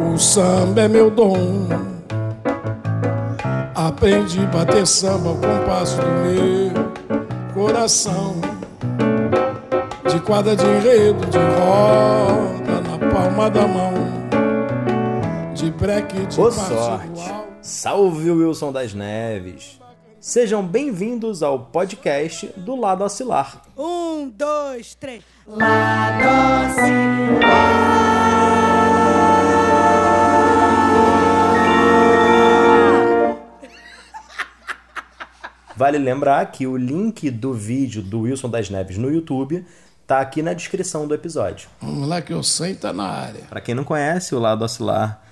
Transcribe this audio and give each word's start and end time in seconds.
O 0.00 0.18
samba 0.18 0.82
é 0.82 0.88
meu 0.88 1.10
dom. 1.10 1.68
Aprendi 3.74 4.40
a 4.40 4.46
bater 4.46 4.86
samba 4.86 5.30
ao 5.30 5.36
compasso 5.36 5.96
do 6.00 6.06
meu 6.06 7.52
coração. 7.54 8.36
De 10.10 10.20
quadra 10.20 10.56
de 10.56 10.64
enredo, 10.64 11.26
de 11.26 11.38
roda 11.38 12.80
na 12.80 13.12
palma 13.12 13.50
da 13.50 13.66
mão. 13.66 13.94
De 15.54 15.70
breque, 15.70 16.26
de 16.26 16.36
Boa 16.36 16.52
sorte! 16.52 17.06
igual. 17.06 17.48
Salve 17.60 18.30
Wilson 18.30 18.72
das 18.72 18.94
Neves! 18.94 19.78
Sejam 20.20 20.64
bem-vindos 20.66 21.42
ao 21.42 21.58
podcast 21.60 22.46
do 22.56 22.74
Lado 22.76 23.04
Oscilar. 23.04 23.62
Um, 23.76 24.28
dois, 24.28 24.94
três. 24.94 25.22
Vale 35.78 35.96
lembrar 35.96 36.44
que 36.50 36.66
o 36.66 36.76
link 36.76 37.30
do 37.30 37.54
vídeo 37.54 38.02
do 38.02 38.22
Wilson 38.22 38.50
das 38.50 38.68
Neves 38.68 38.98
no 38.98 39.08
YouTube 39.08 39.64
tá 40.08 40.18
aqui 40.18 40.42
na 40.42 40.52
descrição 40.52 41.06
do 41.06 41.14
episódio. 41.14 41.68
Vamos 41.80 42.08
lá 42.08 42.20
que 42.20 42.32
eu 42.32 42.42
sei, 42.42 42.74
tá 42.74 42.92
na 42.92 43.04
área. 43.04 43.42
Para 43.48 43.60
quem 43.60 43.76
não 43.76 43.84
conhece, 43.84 44.34
o 44.34 44.40
Lado 44.40 44.64
Oscilar 44.64 45.22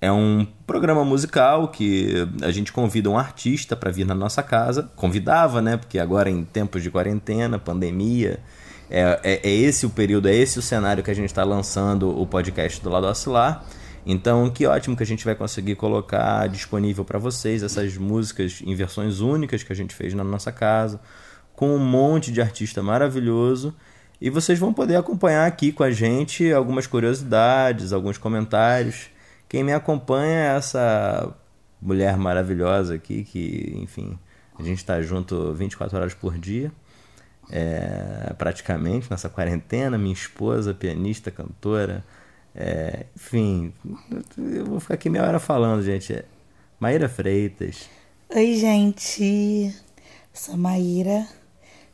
é 0.00 0.10
um 0.10 0.44
programa 0.66 1.04
musical 1.04 1.68
que 1.68 2.26
a 2.42 2.50
gente 2.50 2.72
convida 2.72 3.08
um 3.08 3.16
artista 3.16 3.76
para 3.76 3.92
vir 3.92 4.04
na 4.04 4.14
nossa 4.16 4.42
casa. 4.42 4.90
Convidava, 4.96 5.62
né? 5.62 5.76
Porque 5.76 6.00
agora 6.00 6.28
em 6.28 6.42
tempos 6.42 6.82
de 6.82 6.90
quarentena, 6.90 7.56
pandemia, 7.56 8.40
é, 8.90 9.20
é- 9.22 9.40
é 9.48 9.54
esse 9.54 9.86
o 9.86 9.90
período, 9.90 10.28
é 10.28 10.34
esse 10.34 10.58
o 10.58 10.62
cenário 10.62 11.04
que 11.04 11.10
a 11.12 11.14
gente 11.14 11.26
está 11.30 11.44
lançando 11.44 12.10
o 12.20 12.26
podcast 12.26 12.82
do 12.82 12.90
Lado 12.90 13.06
Oscilar. 13.06 13.64
Então, 14.04 14.50
que 14.50 14.66
ótimo 14.66 14.96
que 14.96 15.02
a 15.02 15.06
gente 15.06 15.24
vai 15.24 15.34
conseguir 15.34 15.76
colocar 15.76 16.48
disponível 16.48 17.04
para 17.04 17.18
vocês 17.18 17.62
essas 17.62 17.96
músicas 17.96 18.60
em 18.64 18.74
versões 18.74 19.20
únicas 19.20 19.62
que 19.62 19.72
a 19.72 19.76
gente 19.76 19.94
fez 19.94 20.12
na 20.12 20.24
nossa 20.24 20.50
casa, 20.50 21.00
com 21.54 21.74
um 21.74 21.78
monte 21.78 22.32
de 22.32 22.40
artista 22.40 22.82
maravilhoso. 22.82 23.74
E 24.20 24.30
vocês 24.30 24.58
vão 24.58 24.72
poder 24.72 24.96
acompanhar 24.96 25.46
aqui 25.46 25.72
com 25.72 25.82
a 25.82 25.90
gente 25.90 26.52
algumas 26.52 26.86
curiosidades, 26.86 27.92
alguns 27.92 28.18
comentários. 28.18 29.08
Quem 29.48 29.62
me 29.62 29.72
acompanha 29.72 30.38
é 30.38 30.56
essa 30.56 31.34
mulher 31.80 32.16
maravilhosa 32.16 32.94
aqui, 32.94 33.24
que, 33.24 33.72
enfim, 33.76 34.18
a 34.58 34.62
gente 34.62 34.78
está 34.78 35.00
junto 35.02 35.52
24 35.52 35.96
horas 35.96 36.14
por 36.14 36.38
dia, 36.38 36.72
é, 37.50 38.32
praticamente, 38.38 39.10
nessa 39.10 39.28
quarentena. 39.28 39.98
Minha 39.98 40.14
esposa, 40.14 40.72
pianista, 40.72 41.30
cantora, 41.30 42.04
é, 42.54 43.06
enfim, 43.16 43.72
eu 44.36 44.66
vou 44.66 44.80
ficar 44.80 44.94
aqui 44.94 45.08
meia 45.08 45.24
hora 45.24 45.40
falando, 45.40 45.82
gente. 45.82 46.12
É 46.12 46.24
Maíra 46.78 47.08
Freitas. 47.08 47.88
Oi, 48.34 48.56
gente. 48.56 49.74
Sou 50.34 50.56
Maíra, 50.56 51.26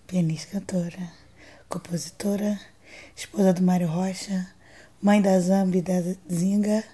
pianista, 0.06 0.52
cantora, 0.52 1.12
compositora, 1.68 2.58
esposa 3.14 3.52
do 3.52 3.62
Mário 3.62 3.88
Rocha, 3.88 4.48
mãe 5.00 5.20
da 5.20 5.38
Zambi 5.38 5.78
e 5.78 5.82
da 5.82 5.94
Zinga. 6.32 6.84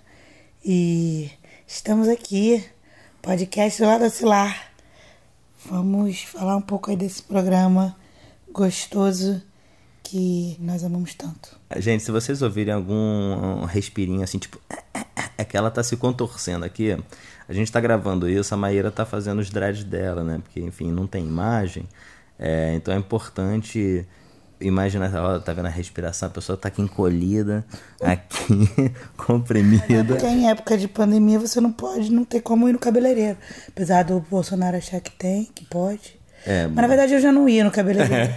E 0.65 1.31
estamos 1.67 2.09
aqui, 2.09 2.65
podcast 3.23 3.81
do 3.81 3.89
Lado 3.89 4.05
Oscilar. 4.05 4.73
Vamos 5.67 6.23
falar 6.23 6.57
um 6.57 6.63
pouco 6.63 6.91
aí 6.91 6.97
desse 6.97 7.23
programa 7.23 7.97
gostoso 8.53 9.43
que 10.05 10.57
nós 10.61 10.85
amamos 10.85 11.15
tanto. 11.15 11.59
Gente, 11.77 12.05
se 12.05 12.13
vocês 12.13 12.43
ouvirem 12.43 12.75
algum 12.75 13.65
respirinho 13.65 14.23
assim, 14.23 14.39
tipo. 14.39 14.61
É 15.37 15.45
que 15.45 15.57
ela 15.57 15.71
tá 15.71 15.83
se 15.83 15.97
contorcendo 15.97 16.65
aqui. 16.65 16.97
A 17.49 17.53
gente 17.53 17.73
tá 17.73 17.81
gravando 17.81 18.29
isso, 18.29 18.55
a 18.55 18.57
Maíra 18.57 18.91
tá 18.91 19.05
fazendo 19.05 19.41
os 19.41 19.51
dreads 19.51 19.83
dela, 19.83 20.23
né? 20.23 20.41
Porque, 20.43 20.61
enfim, 20.61 20.93
não 20.93 21.07
tem 21.07 21.25
imagem. 21.25 21.89
É, 22.39 22.75
então 22.75 22.95
é 22.95 22.97
importante 22.97 24.07
imaginar, 24.61 25.13
ó, 25.15 25.39
tá 25.39 25.53
vendo 25.53 25.67
a 25.67 25.71
respiração, 25.71 26.29
a 26.29 26.33
pessoa 26.33 26.57
tá 26.57 26.69
aqui 26.69 26.81
encolhida, 26.81 27.65
aqui, 28.01 28.93
comprimida. 29.17 30.05
Porque 30.05 30.27
em 30.27 30.49
época 30.49 30.79
de 30.79 30.89
pandemia 30.89 31.39
você 31.39 31.61
não 31.61 31.73
pode, 31.73 32.13
não 32.13 32.25
tem 32.25 32.41
como 32.41 32.69
ir 32.69 32.73
no 32.73 32.79
cabeleireiro. 32.79 33.39
Apesar 33.69 34.05
do 34.05 34.21
Bolsonaro 34.21 34.77
achar 34.77 35.01
que 35.01 35.11
tem, 35.11 35.47
que 35.55 35.65
pode. 35.65 36.19
É, 36.47 36.67
Mas 36.67 36.77
na 36.77 36.87
verdade 36.87 37.15
eu 37.15 37.21
já 37.21 37.33
não 37.33 37.49
ia 37.49 37.65
no 37.65 37.71
cabeleireiro. 37.71 38.33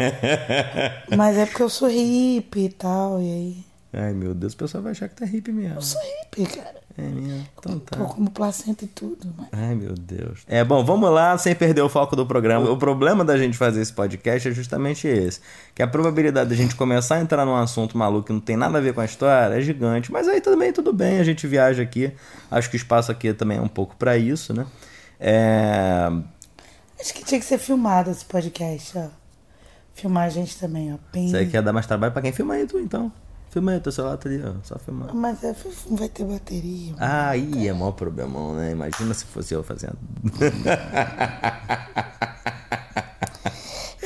Mas 1.16 1.38
é 1.38 1.46
porque 1.46 1.64
eu 1.64 1.70
sou 1.70 1.90
hippie 1.90 2.66
e 2.66 2.70
tal, 2.70 3.22
e 3.22 3.24
aí. 3.24 3.58
Ai, 3.94 4.14
meu 4.14 4.34
Deus, 4.34 4.54
o 4.54 4.58
pessoal 4.58 4.84
vai 4.84 4.92
achar 4.92 5.10
que 5.10 5.16
tá 5.16 5.26
hippie 5.26 5.52
mesmo. 5.52 5.76
Eu 5.76 5.82
sou 5.82 6.02
hippie, 6.02 6.46
cara. 6.46 6.78
É 6.98 7.02
mesmo. 7.04 7.48
Então 7.60 7.78
tá. 7.80 7.98
Pô, 7.98 8.06
como 8.06 8.32
placenta 8.32 8.84
e 8.84 8.88
tudo, 8.88 9.32
mas. 9.38 9.48
Ai, 9.52 9.76
meu 9.76 9.94
Deus. 9.94 10.40
É, 10.48 10.64
bom, 10.64 10.84
vamos 10.84 11.12
lá, 11.12 11.38
sem 11.38 11.54
perder 11.54 11.82
o 11.82 11.90
foco 11.90 12.16
do 12.16 12.26
programa. 12.26 12.70
O 12.72 12.78
problema 12.78 13.24
da 13.24 13.38
gente 13.38 13.56
fazer 13.56 13.82
esse 13.82 13.94
podcast 13.94 14.50
é 14.50 14.52
justamente 14.52 15.08
esse. 15.08 15.40
Que 15.76 15.84
a 15.84 15.88
probabilidade 15.88 16.50
da 16.50 16.56
gente 16.56 16.76
começar 16.76 17.16
a 17.16 17.22
entrar 17.22 17.46
num 17.46 17.56
assunto 17.56 17.96
maluco 17.96 18.28
que 18.28 18.34
não 18.34 18.40
tem 18.40 18.58
nada 18.58 18.80
a 18.80 18.82
ver 18.82 18.94
com 18.96 19.02
a 19.02 19.06
história 19.06 19.56
é 19.56 19.62
gigante. 19.62 20.12
Mas 20.12 20.28
aí 20.28 20.42
também 20.42 20.74
tudo 20.74 20.92
bem, 20.92 21.20
a 21.20 21.24
gente 21.24 21.46
viaja 21.46 21.84
aqui. 21.84 22.12
Acho 22.50 22.68
que 22.68 22.76
o 22.76 22.78
espaço 22.78 23.12
aqui 23.12 23.32
também 23.32 23.60
é 23.60 23.62
um 23.62 23.68
pouco 23.68 23.96
pra 23.96 24.18
isso, 24.18 24.52
né? 24.52 24.66
É... 25.20 26.12
Acho 27.00 27.14
que 27.14 27.24
tinha 27.24 27.40
que 27.40 27.46
ser 27.46 27.58
filmado 27.58 28.10
esse 28.10 28.26
podcast, 28.26 28.98
ó. 28.98 29.08
Filmar 29.94 30.26
a 30.26 30.30
gente 30.30 30.58
também, 30.58 30.94
ó. 30.94 30.98
Bem... 31.12 31.28
Isso 31.28 31.38
aí 31.38 31.50
quer 31.50 31.62
dar 31.62 31.74
mais 31.74 31.86
trabalho 31.86 32.14
pra 32.14 32.22
quem 32.22 32.32
filma 32.32 32.56
aí, 32.56 32.68
tu 32.68 32.80
então. 32.80 33.12
Filma 33.50 33.72
aí, 33.72 33.80
teu 33.80 33.92
celular 33.92 34.18
tá 34.18 34.30
ali, 34.30 34.42
ó. 34.44 34.54
Só 34.64 34.78
filmar. 34.78 35.14
Mas 35.16 35.44
é, 35.44 35.56
não 35.90 35.98
vai 35.98 36.10
ter 36.10 36.26
bateria. 36.26 36.94
mano. 36.94 36.98
Ah, 37.00 37.30
aí 37.30 37.68
é 37.68 37.74
maior 37.74 37.94
problemão, 37.94 38.54
né? 38.54 38.72
Imagina 38.72 39.14
se 39.14 39.26
fosse 39.26 39.54
eu 39.54 39.64
fazendo. 39.64 39.98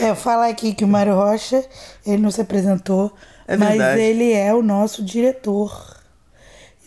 É, 0.01 0.09
eu 0.09 0.15
falar 0.15 0.47
aqui 0.47 0.73
que 0.73 0.83
o 0.83 0.87
Mário 0.87 1.13
Rocha, 1.13 1.63
ele 2.03 2.23
não 2.23 2.31
se 2.31 2.41
apresentou, 2.41 3.13
É 3.47 3.55
mas 3.55 3.79
ele 3.99 4.33
é 4.33 4.51
o 4.51 4.63
nosso 4.63 5.05
diretor, 5.05 5.95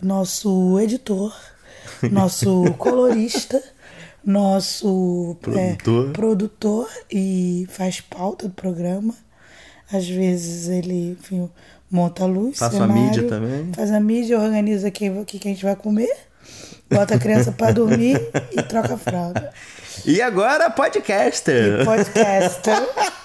nosso 0.03 0.77
editor, 0.81 1.33
nosso 2.11 2.65
colorista, 2.77 3.63
nosso 4.25 5.37
é, 5.55 5.75
Produtor. 5.75 6.11
produtor 6.11 6.89
e 7.11 7.67
faz 7.69 8.01
pauta 8.01 8.47
do 8.47 8.53
programa. 8.53 9.13
Às 9.91 10.07
vezes 10.07 10.67
ele, 10.67 11.11
enfim, 11.19 11.49
monta 11.91 12.23
a 12.23 12.27
luz, 12.27 12.61
a 12.61 12.71
cenário, 12.71 12.93
mídia 12.93 13.23
também. 13.27 13.71
Faz 13.73 13.91
a 13.91 13.99
mídia, 13.99 14.39
organiza 14.39 14.87
o 14.87 14.91
que 14.91 15.39
que 15.39 15.47
a 15.47 15.51
gente 15.51 15.63
vai 15.63 15.75
comer, 15.75 16.13
bota 16.89 17.15
a 17.15 17.19
criança 17.19 17.51
pra 17.51 17.71
dormir 17.71 18.19
e 18.51 18.61
troca 18.63 18.95
a 18.95 18.97
fralda. 18.97 19.51
E 20.05 20.21
agora, 20.21 20.69
podcaster! 20.69 21.85
podcaster. 21.85 22.75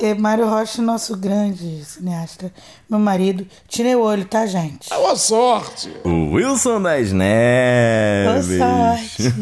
E 0.00 0.14
Mário 0.14 0.46
Rocha, 0.46 0.82
nosso 0.82 1.16
grande 1.16 1.84
cineasta. 1.84 2.52
Meu 2.88 2.98
marido. 2.98 3.46
Tirei 3.68 3.94
o 3.94 4.00
olho, 4.00 4.24
tá, 4.24 4.46
gente? 4.46 4.88
Boa 4.90 5.16
sorte! 5.16 5.90
O 6.04 6.32
Wilson 6.32 6.82
das 6.82 7.10
Boa 7.10 7.18
Neves. 7.18 8.58
sorte. 8.58 9.34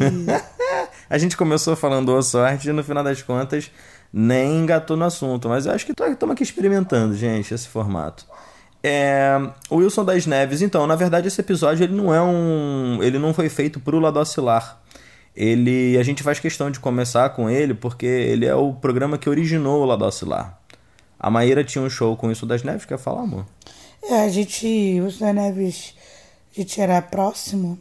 A 1.08 1.18
gente 1.18 1.36
começou 1.36 1.76
falando 1.76 2.06
boa 2.06 2.22
sorte 2.22 2.68
e 2.70 2.72
no 2.72 2.82
final 2.82 3.04
das 3.04 3.20
contas 3.20 3.70
nem 4.12 4.60
engatou 4.60 4.96
no 4.96 5.04
assunto. 5.04 5.48
Mas 5.48 5.66
eu 5.66 5.72
acho 5.72 5.84
que 5.84 5.92
estamos 5.92 6.32
aqui 6.32 6.42
experimentando, 6.42 7.14
gente, 7.14 7.52
esse 7.52 7.68
formato. 7.68 8.24
É, 8.82 9.38
o 9.70 9.76
Wilson 9.76 10.04
das 10.04 10.26
Neves, 10.26 10.60
então, 10.60 10.86
na 10.86 10.96
verdade 10.96 11.28
esse 11.28 11.40
episódio 11.40 11.84
ele 11.84 11.94
não 11.94 12.12
é 12.12 12.20
um, 12.20 12.98
ele 13.00 13.18
não 13.18 13.32
foi 13.32 13.48
feito 13.48 13.78
pro 13.78 14.00
lado 14.00 14.18
oscilar. 14.18 14.81
Ele, 15.34 15.96
a 15.98 16.02
gente 16.02 16.22
faz 16.22 16.38
questão 16.38 16.70
de 16.70 16.78
começar 16.78 17.30
com 17.30 17.48
ele 17.48 17.72
porque 17.74 18.06
ele 18.06 18.44
é 18.44 18.54
o 18.54 18.72
programa 18.72 19.16
que 19.16 19.28
originou 19.28 19.82
o 19.82 19.84
lado 19.84 20.04
oscilar. 20.04 20.60
A 21.18 21.30
Maíra 21.30 21.64
tinha 21.64 21.82
um 21.82 21.88
show 21.88 22.16
com 22.16 22.26
o 22.26 22.28
Wilson 22.28 22.46
das 22.46 22.62
Neves, 22.62 22.84
quer 22.84 22.98
falar, 22.98 23.22
amor? 23.22 23.46
É, 24.02 24.24
a 24.24 24.28
gente, 24.28 25.00
o 25.00 25.08
Zé 25.08 25.32
Neves, 25.32 25.94
a 26.52 26.60
gente 26.60 26.80
era 26.80 27.00
próximo 27.00 27.78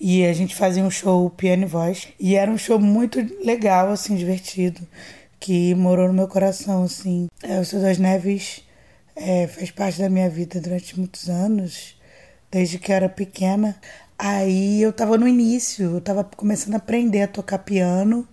e 0.00 0.24
a 0.24 0.32
gente 0.32 0.54
fazia 0.54 0.82
um 0.82 0.90
show 0.90 1.28
piano 1.30 1.64
e 1.64 1.66
voz. 1.66 2.08
E 2.18 2.36
era 2.36 2.50
um 2.50 2.58
show 2.58 2.78
muito 2.78 3.18
legal, 3.44 3.90
assim, 3.90 4.14
divertido, 4.14 4.80
que 5.40 5.74
morou 5.74 6.06
no 6.06 6.14
meu 6.14 6.28
coração, 6.28 6.84
assim. 6.84 7.28
É, 7.42 7.58
o 7.58 7.64
Seu 7.64 7.80
das 7.80 7.98
Neves 7.98 8.62
é, 9.16 9.46
fez 9.46 9.70
parte 9.70 10.00
da 10.00 10.08
minha 10.08 10.28
vida 10.28 10.60
durante 10.60 10.98
muitos 10.98 11.28
anos, 11.28 11.96
desde 12.50 12.78
que 12.78 12.92
eu 12.92 12.96
era 12.96 13.08
pequena. 13.08 13.76
Aí 14.18 14.80
eu 14.82 14.92
tava 14.92 15.18
no 15.18 15.26
início, 15.26 15.96
eu 15.96 16.00
tava 16.00 16.24
começando 16.24 16.74
a 16.74 16.78
aprender 16.78 17.22
a 17.22 17.28
tocar 17.28 17.58
piano. 17.58 18.26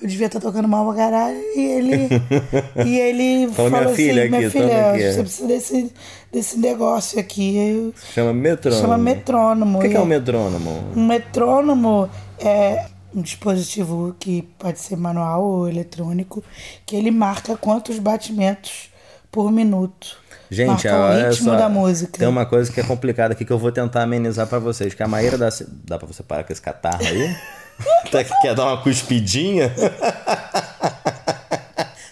Eu 0.00 0.08
devia 0.08 0.26
estar 0.26 0.40
tocando 0.40 0.68
mal 0.68 0.86
pra 0.86 0.94
caralho. 0.96 1.38
E 1.54 1.60
ele, 1.60 2.08
e 2.86 2.98
ele 2.98 3.48
Fala, 3.52 3.70
falou 3.70 3.84
minha 3.84 3.96
filha 3.96 4.22
assim: 4.22 4.30
minha 4.30 4.48
aqui, 4.48 4.50
filha, 4.58 4.90
aqui. 4.92 5.12
você 5.12 5.22
precisa 5.22 5.48
desse, 5.48 5.92
desse 6.32 6.58
negócio 6.58 7.18
aqui. 7.18 7.56
Eu, 7.56 7.94
Chama 8.12 8.32
metrônomo. 8.34 8.82
chama 8.82 8.98
metrônomo. 8.98 9.78
O 9.78 9.82
que, 9.82 9.88
que 9.88 9.96
é 9.96 10.00
o 10.00 10.04
metrônomo? 10.06 10.70
Um 10.94 11.06
metrônomo 11.06 12.10
é 12.38 12.86
um 13.14 13.22
dispositivo 13.22 14.14
que 14.18 14.42
pode 14.58 14.78
ser 14.80 14.96
manual 14.96 15.42
ou 15.42 15.68
eletrônico, 15.68 16.44
que 16.84 16.94
ele 16.94 17.10
marca 17.10 17.56
quantos 17.56 17.98
batimentos 17.98 18.90
por 19.32 19.50
minuto. 19.50 20.18
Gente, 20.50 20.88
Marca 20.88 20.96
o 20.96 21.28
ritmo 21.28 21.50
só, 21.50 21.56
da 21.56 21.68
música. 21.68 22.18
Tem 22.18 22.28
uma 22.28 22.46
coisa 22.46 22.72
que 22.72 22.80
é 22.80 22.84
complicada 22.84 23.34
aqui 23.34 23.44
que 23.44 23.52
eu 23.52 23.58
vou 23.58 23.72
tentar 23.72 24.02
amenizar 24.02 24.46
pra 24.46 24.58
vocês. 24.58 24.94
Que 24.94 25.02
a 25.02 25.08
Maíra 25.08 25.36
da... 25.36 25.48
Dá 25.84 25.98
pra 25.98 26.06
você 26.06 26.22
parar 26.22 26.44
com 26.44 26.52
esse 26.52 26.62
catarro 26.62 27.04
aí? 27.04 27.36
Até 28.06 28.24
que 28.24 28.32
quer 28.40 28.54
dar 28.54 28.66
uma 28.66 28.82
cuspidinha? 28.82 29.72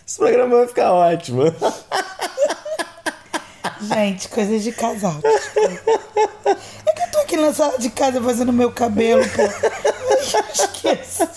Esse 0.06 0.19
programa 0.19 0.56
vai 0.58 0.69
ficar 0.69 0.92
ótimo. 0.92 1.42
Gente, 3.81 4.28
coisas 4.28 4.62
de 4.62 4.70
casal. 4.72 5.19
desculpa. 5.22 5.81
É 6.86 6.92
que 6.92 7.02
eu 7.02 7.10
tô 7.10 7.19
aqui 7.19 7.36
na 7.36 7.52
sala 7.52 7.78
de 7.78 7.90
casa 7.90 8.20
fazendo 8.20 8.52
meu 8.52 8.70
cabelo, 8.70 9.22
pô. 9.31 9.42
Eu 9.42 10.44
esqueço. 10.52 11.28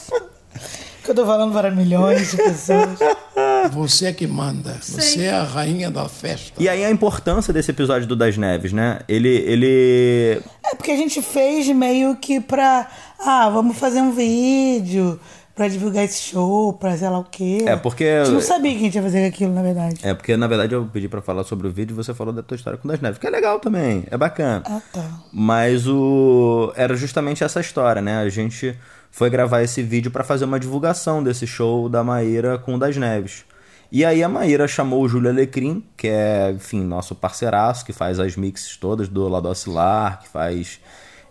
Que 1.07 1.11
eu 1.11 1.15
tô 1.15 1.25
falando 1.25 1.53
para 1.53 1.71
milhões 1.71 2.31
de 2.31 2.35
pessoas. 2.35 2.99
Você 3.71 4.07
é 4.07 4.11
que 4.11 4.27
manda. 4.27 4.77
Você 4.81 5.23
é 5.23 5.31
a 5.31 5.41
rainha 5.41 5.89
da 5.89 6.09
festa. 6.09 6.61
E 6.61 6.67
aí 6.67 6.83
a 6.83 6.91
importância 6.91 7.53
desse 7.53 7.71
episódio 7.71 8.05
do 8.05 8.13
Das 8.13 8.35
Neves, 8.35 8.73
né? 8.73 8.99
Ele... 9.07 9.29
ele... 9.29 10.41
É 10.65 10.75
porque 10.75 10.91
a 10.91 10.97
gente 10.97 11.21
fez 11.21 11.65
meio 11.69 12.17
que 12.17 12.41
pra. 12.41 12.89
Ah, 13.21 13.49
vamos 13.49 13.77
fazer 13.77 14.01
um 14.01 14.11
vídeo 14.11 15.17
pra 15.57 15.67
divulgar 15.67 16.05
esse 16.05 16.21
show, 16.21 16.71
pra 16.73 16.95
sei 16.95 17.09
lá 17.09 17.17
o 17.19 17.23
quê. 17.25 17.65
É, 17.67 17.75
porque- 17.75 18.05
A 18.05 18.23
gente 18.23 18.33
não 18.35 18.41
sabia 18.41 18.71
que 18.71 18.77
a 18.77 18.81
gente 18.81 18.95
ia 18.95 19.01
fazer 19.01 19.25
aquilo, 19.25 19.53
na 19.53 19.61
verdade. 19.63 19.99
É 20.03 20.13
porque, 20.13 20.37
na 20.37 20.47
verdade, 20.47 20.73
eu 20.75 20.85
pedi 20.85 21.09
pra 21.09 21.21
falar 21.21 21.43
sobre 21.43 21.67
o 21.67 21.71
vídeo 21.71 21.93
e 21.93 21.95
você 21.95 22.13
falou 22.13 22.31
da 22.31 22.43
tua 22.43 22.55
história 22.55 22.77
com 22.77 22.87
o 22.87 22.91
Das 22.91 23.01
Neves, 23.01 23.17
que 23.17 23.25
é 23.27 23.29
legal 23.29 23.59
também, 23.59 24.05
é 24.09 24.15
bacana. 24.15 24.61
Ah, 24.65 24.79
tá. 24.93 25.03
Mas 25.33 25.87
o 25.87 26.71
era 26.75 26.95
justamente 26.95 27.43
essa 27.43 27.59
história, 27.59 28.01
né? 28.01 28.19
A 28.19 28.29
gente 28.29 28.77
foi 29.11 29.29
gravar 29.29 29.63
esse 29.63 29.81
vídeo 29.81 30.11
pra 30.11 30.23
fazer 30.23 30.45
uma 30.45 30.59
divulgação 30.59 31.23
desse 31.23 31.47
show 31.47 31.89
da 31.89 32.03
Maíra 32.03 32.57
com 32.59 32.75
o 32.75 32.77
Das 32.79 32.95
Neves. 32.95 33.43
E 33.91 34.03
aí 34.05 34.21
a 34.21 34.27
Maíra 34.29 34.67
chamou 34.67 35.01
o 35.01 35.07
Júlio 35.09 35.29
Alecrim, 35.31 35.83
que 35.95 36.07
é, 36.07 36.51
enfim, 36.53 36.83
nosso 36.83 37.15
parceiraço, 37.15 37.83
que 37.85 37.93
faz 37.93 38.19
as 38.19 38.35
mixes 38.35 38.75
todas 38.77 39.07
do 39.07 39.27
Lado 39.27 39.47
Oscilar, 39.47 40.19
que 40.21 40.27
faz, 40.27 40.79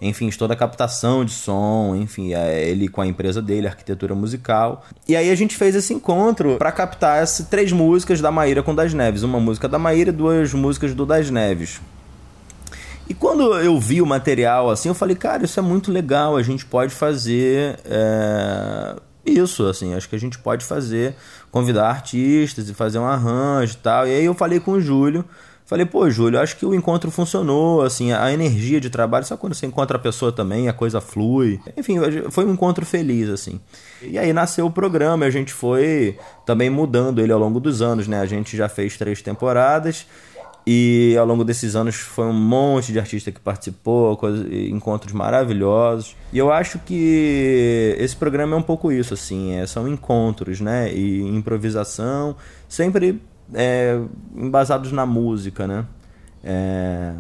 enfim, 0.01 0.29
toda 0.31 0.55
a 0.55 0.57
captação 0.57 1.25
de 1.25 1.33
som, 1.33 1.95
enfim, 1.97 2.35
é 2.35 2.69
ele 2.69 2.89
com 2.89 3.01
a 3.01 3.07
empresa 3.07 3.41
dele, 3.41 3.67
Arquitetura 3.67 4.15
Musical. 4.15 4.85
E 5.09 5.17
aí 5.17 5.31
a 5.31 5.35
gente 5.35 5.57
fez 5.57 5.75
esse 5.75 5.95
encontro 5.95 6.57
pra 6.57 6.71
captar 6.71 7.23
essas 7.23 7.47
três 7.47 7.73
músicas 7.73 8.21
da 8.21 8.31
Maíra 8.31 8.63
com 8.63 8.75
Das 8.75 8.93
Neves. 8.93 9.23
Uma 9.23 9.41
música 9.41 9.69
da 9.69 9.79
Maíra 9.79 10.11
e 10.11 10.13
duas 10.13 10.53
músicas 10.53 10.95
do 10.95 11.07
Das 11.07 11.31
Neves. 11.31 11.81
E 13.09 13.15
quando 13.15 13.55
eu 13.55 13.79
vi 13.79 14.03
o 14.03 14.07
material 14.07 14.69
assim, 14.69 14.89
eu 14.89 14.95
falei, 14.95 15.15
cara, 15.15 15.45
isso 15.45 15.59
é 15.61 15.63
muito 15.63 15.93
legal, 15.93 16.37
a 16.37 16.43
gente 16.43 16.67
pode 16.67 16.93
fazer 16.93 17.79
é, 17.85 18.97
isso, 19.25 19.65
assim, 19.67 19.95
acho 19.95 20.09
que 20.09 20.17
a 20.17 20.19
gente 20.19 20.39
pode 20.39 20.65
fazer, 20.65 21.15
convidar 21.53 21.89
artistas 21.89 22.69
e 22.69 22.75
fazer 22.75 22.99
um 22.99 23.07
arranjo 23.07 23.75
e 23.75 23.77
tal. 23.77 24.09
E 24.09 24.11
aí 24.11 24.25
eu 24.25 24.35
falei 24.35 24.59
com 24.59 24.73
o 24.73 24.81
Júlio, 24.81 25.25
falei, 25.67 25.85
pô, 25.85 26.09
Júlio, 26.09 26.41
acho 26.41 26.57
que 26.57 26.65
o 26.65 26.75
encontro 26.75 27.11
funcionou, 27.11 27.83
assim, 27.83 28.13
a 28.13 28.33
energia 28.33 28.81
de 28.81 28.89
trabalho, 28.89 29.27
só 29.27 29.37
quando 29.37 29.55
você 29.55 29.67
encontra 29.67 29.97
a 29.97 30.01
pessoa 30.01 30.33
também, 30.33 30.69
a 30.69 30.73
coisa 30.73 31.01
flui. 31.01 31.61
Enfim, 31.77 31.97
foi 32.31 32.47
um 32.47 32.53
encontro 32.53 32.87
feliz, 32.87 33.29
assim. 33.29 33.61
E 34.01 34.19
aí 34.19 34.33
nasceu 34.33 34.67
o 34.67 34.71
programa, 34.71 35.27
a 35.27 35.31
gente 35.31 35.53
foi 35.53 36.17
também 36.47 36.71
mudando 36.71 37.21
ele 37.21 37.33
ao 37.33 37.39
longo 37.39 37.61
dos 37.61 37.83
anos, 37.83 38.07
né? 38.07 38.21
A 38.21 38.27
gente 38.27 38.57
já 38.57 38.69
fez 38.69 38.97
três 38.97 39.21
temporadas. 39.21 40.07
E 40.69 41.17
ao 41.17 41.25
longo 41.25 41.45
desses 41.45 41.77
anos 41.77 41.95
foi 41.95 42.27
um 42.27 42.33
monte 42.33 42.93
de 42.93 42.99
artista 42.99 43.31
que 43.31 43.39
participou, 43.39 44.17
coisa, 44.17 44.53
encontros 44.53 45.13
maravilhosos. 45.13 46.17
E 46.33 46.39
eu 46.39 46.51
acho 46.51 46.81
que 46.81 47.95
esse 48.01 48.17
programa 48.17 48.57
é 48.57 48.59
um 48.59 48.63
pouco 48.63 48.91
isso, 48.91 49.15
assim, 49.15 49.55
é, 49.55 49.65
são 49.65 49.87
encontros, 49.87 50.61
né? 50.61 50.93
E 50.93 51.21
improvisação, 51.23 52.35
sempre 52.69 53.21
é, 53.55 54.01
embasados 54.35 54.93
na 54.93 55.05
música, 55.07 55.67
né? 55.67 55.85
É, 56.43 57.15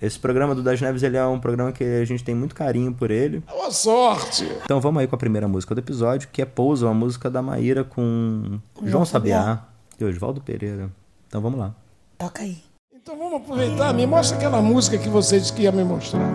esse 0.00 0.18
programa 0.18 0.54
do 0.54 0.62
Das 0.62 0.80
Neves 0.80 1.02
ele 1.02 1.16
é 1.16 1.24
um 1.24 1.40
programa 1.40 1.72
que 1.72 1.82
a 1.82 2.04
gente 2.04 2.22
tem 2.22 2.34
muito 2.34 2.54
carinho 2.54 2.92
por 2.92 3.10
ele. 3.10 3.42
Boa 3.48 3.70
sorte! 3.70 4.46
Então 4.64 4.80
vamos 4.80 5.00
aí 5.00 5.06
com 5.06 5.14
a 5.14 5.18
primeira 5.18 5.48
música 5.48 5.74
do 5.74 5.78
episódio, 5.78 6.28
que 6.30 6.42
é 6.42 6.44
Pousa, 6.44 6.86
uma 6.86 6.94
música 6.94 7.30
da 7.30 7.40
Maíra 7.40 7.82
com 7.84 8.58
João 8.82 9.04
Sabiá 9.06 9.64
e 9.98 10.04
Oswaldo 10.04 10.40
Pereira. 10.40 10.90
Então 11.26 11.40
vamos 11.40 11.58
lá. 11.58 11.74
Toca 12.18 12.42
aí. 12.42 12.58
Então 12.94 13.16
vamos 13.16 13.34
aproveitar. 13.40 13.94
Me 13.94 14.06
mostra 14.06 14.36
aquela 14.36 14.60
música 14.60 14.98
que 14.98 15.08
você 15.08 15.40
disse 15.40 15.52
que 15.52 15.62
ia 15.62 15.72
me 15.72 15.84
mostrar. 15.84 16.28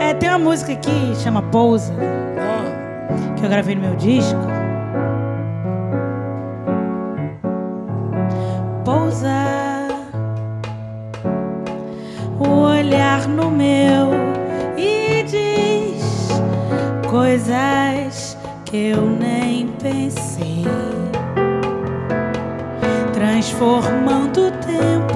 É, 0.00 0.14
tem 0.14 0.28
uma 0.28 0.38
música 0.38 0.72
aqui 0.72 1.14
chama 1.22 1.42
Pousa, 1.42 1.92
Ah, 2.38 3.34
que 3.38 3.44
eu 3.44 3.48
gravei 3.48 3.74
no 3.76 3.82
meu 3.82 3.94
disco. 3.96 4.40
No 13.28 13.50
meu 13.50 14.10
e 14.76 15.22
diz 15.24 16.28
coisas 17.08 18.36
que 18.64 18.90
eu 18.90 19.02
nem 19.02 19.68
pensei, 19.82 20.64
transformando 23.12 24.46
o 24.46 24.50
tempo 24.52 25.09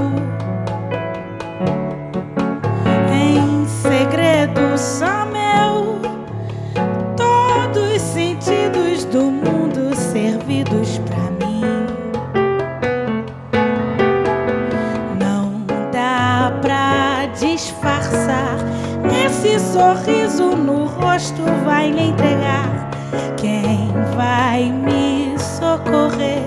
sorriso 19.94 20.56
no 20.56 20.86
rosto 20.86 21.42
vai 21.64 21.90
lhe 21.90 22.08
entregar. 22.08 22.90
Quem 23.36 23.92
vai 24.16 24.70
me 24.70 25.38
socorrer 25.38 26.42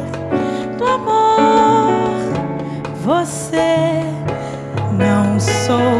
do 0.77 0.85
amor? 0.85 2.09
Você 3.03 4.03
não 4.91 5.39
sou 5.39 5.96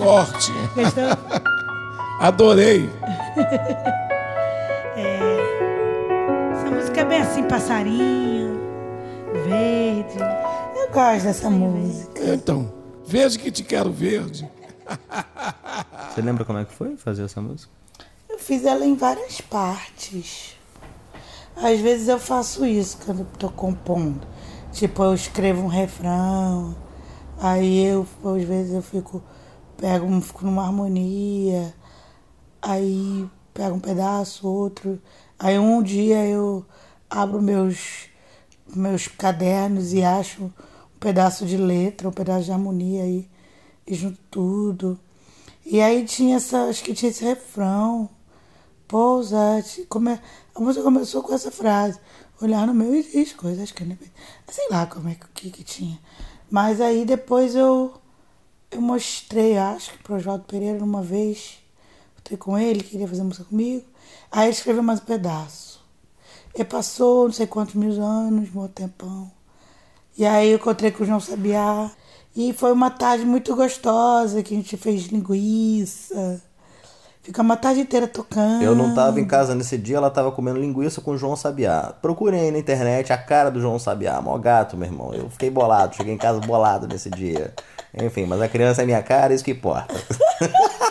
sorte. 0.00 0.52
Gostou? 0.74 1.04
Adorei. 2.20 2.88
Essa 6.52 6.70
música 6.70 7.16
assim, 7.22 7.42
passarinho, 7.44 8.60
verde. 9.44 10.18
Eu 10.76 10.90
gosto 10.92 11.24
dessa 11.24 11.48
música. 11.50 12.34
Então, 12.34 12.72
verde 13.06 13.38
que 13.38 13.50
te 13.50 13.62
quero 13.62 13.90
verde. 13.90 14.48
Você 16.10 16.20
lembra 16.20 16.44
como 16.44 16.58
é 16.58 16.64
que 16.64 16.72
foi 16.72 16.96
fazer 16.96 17.24
essa 17.24 17.40
música? 17.40 17.72
Eu 18.28 18.38
fiz 18.38 18.64
ela 18.64 18.84
em 18.84 18.96
várias 18.96 19.40
partes. 19.40 20.56
Às 21.56 21.78
vezes 21.80 22.08
eu 22.08 22.18
faço 22.18 22.64
isso 22.66 22.98
quando 23.04 23.24
tô 23.38 23.48
compondo. 23.48 24.20
Tipo, 24.72 25.04
eu 25.04 25.14
escrevo 25.14 25.62
um 25.62 25.68
refrão, 25.68 26.76
aí 27.40 27.84
eu, 27.84 28.06
às 28.24 28.42
vezes 28.44 28.72
eu 28.72 28.82
fico, 28.82 29.22
pego, 29.80 30.20
fico 30.20 30.44
numa 30.44 30.62
harmonia, 30.62 31.74
aí 32.60 33.26
pego 33.54 33.76
um 33.76 33.80
pedaço, 33.80 34.46
outro. 34.46 35.00
Aí 35.38 35.58
um 35.58 35.82
dia 35.82 36.26
eu 36.26 36.64
abro 37.08 37.40
meus, 37.40 38.08
meus 38.76 39.08
cadernos 39.08 39.94
e 39.94 40.04
acho 40.04 40.44
um 40.44 40.52
pedaço 41.00 41.46
de 41.46 41.56
letra, 41.56 42.08
um 42.08 42.12
pedaço 42.12 42.44
de 42.44 42.52
harmonia 42.52 43.04
aí, 43.04 43.28
e 43.86 43.94
junto 43.94 44.18
tudo. 44.30 45.00
E 45.64 45.80
aí 45.80 46.04
tinha 46.04 46.36
essa, 46.36 46.64
acho 46.64 46.84
que 46.84 46.92
tinha 46.92 47.10
esse 47.10 47.24
refrão. 47.24 48.08
Pousate. 48.86 49.86
Come... 49.88 50.18
A 50.54 50.60
música 50.60 50.82
começou 50.82 51.22
com 51.22 51.32
essa 51.32 51.50
frase. 51.50 51.98
Olhar 52.40 52.66
no 52.66 52.74
meu 52.74 52.94
e 52.94 53.02
diz 53.02 53.32
coisas 53.32 53.70
que 53.70 53.82
eu 53.82 53.86
nem... 53.86 53.98
Sei 54.48 54.68
lá 54.70 54.86
como 54.86 55.08
é 55.08 55.16
que, 55.34 55.50
que 55.50 55.62
tinha. 55.62 55.98
Mas 56.50 56.80
aí 56.80 57.04
depois 57.04 57.54
eu, 57.54 57.94
eu 58.70 58.80
mostrei, 58.80 59.58
acho 59.58 59.92
que 59.92 60.02
pro 60.02 60.16
Oswaldo 60.16 60.44
Pereira 60.44 60.82
uma 60.84 61.02
vez. 61.02 61.58
Voltei 62.16 62.36
com 62.36 62.56
ele, 62.58 62.82
queria 62.82 63.08
fazer 63.08 63.22
música 63.22 63.44
comigo. 63.44 63.84
Aí 64.30 64.44
ele 64.44 64.52
escreveu 64.52 64.82
mais 64.82 65.00
um 65.00 65.04
pedaço. 65.04 65.80
E 66.54 66.64
passou 66.64 67.24
não 67.24 67.32
sei 67.32 67.46
quantos 67.46 67.74
mil 67.74 68.02
anos, 68.02 68.48
um 68.54 68.68
tempão. 68.68 69.30
E 70.16 70.24
aí 70.26 70.50
eu 70.50 70.56
encontrei 70.56 70.90
com 70.90 71.02
o 71.02 71.06
João 71.06 71.20
Sabiá. 71.20 71.90
E 72.36 72.52
foi 72.52 72.72
uma 72.72 72.90
tarde 72.90 73.24
muito 73.24 73.54
gostosa, 73.56 74.42
que 74.42 74.54
a 74.54 74.56
gente 74.56 74.76
fez 74.76 75.06
linguiça. 75.06 76.40
Ficamos 77.22 77.52
a 77.52 77.56
tarde 77.56 77.80
inteira 77.80 78.06
tocando. 78.06 78.62
Eu 78.62 78.74
não 78.74 78.94
tava 78.94 79.20
em 79.20 79.26
casa 79.26 79.54
nesse 79.54 79.76
dia, 79.76 79.96
ela 79.96 80.10
tava 80.10 80.32
comendo 80.32 80.58
linguiça 80.58 81.00
com 81.00 81.10
o 81.10 81.18
João 81.18 81.36
Sabiá. 81.36 81.92
Procurei 82.00 82.50
na 82.50 82.58
internet 82.58 83.12
a 83.12 83.18
cara 83.18 83.50
do 83.50 83.60
João 83.60 83.78
Sabiá, 83.78 84.20
mó 84.22 84.38
gato, 84.38 84.76
meu 84.76 84.88
irmão. 84.88 85.12
Eu 85.12 85.28
fiquei 85.28 85.50
bolado, 85.50 85.96
cheguei 85.96 86.14
em 86.14 86.18
casa 86.18 86.40
bolado 86.40 86.86
nesse 86.86 87.10
dia. 87.10 87.52
Enfim, 87.94 88.26
mas 88.26 88.40
a 88.40 88.48
criança 88.48 88.82
é 88.82 88.86
minha 88.86 89.02
cara, 89.02 89.34
isso 89.34 89.44
que 89.44 89.50
importa. 89.52 89.94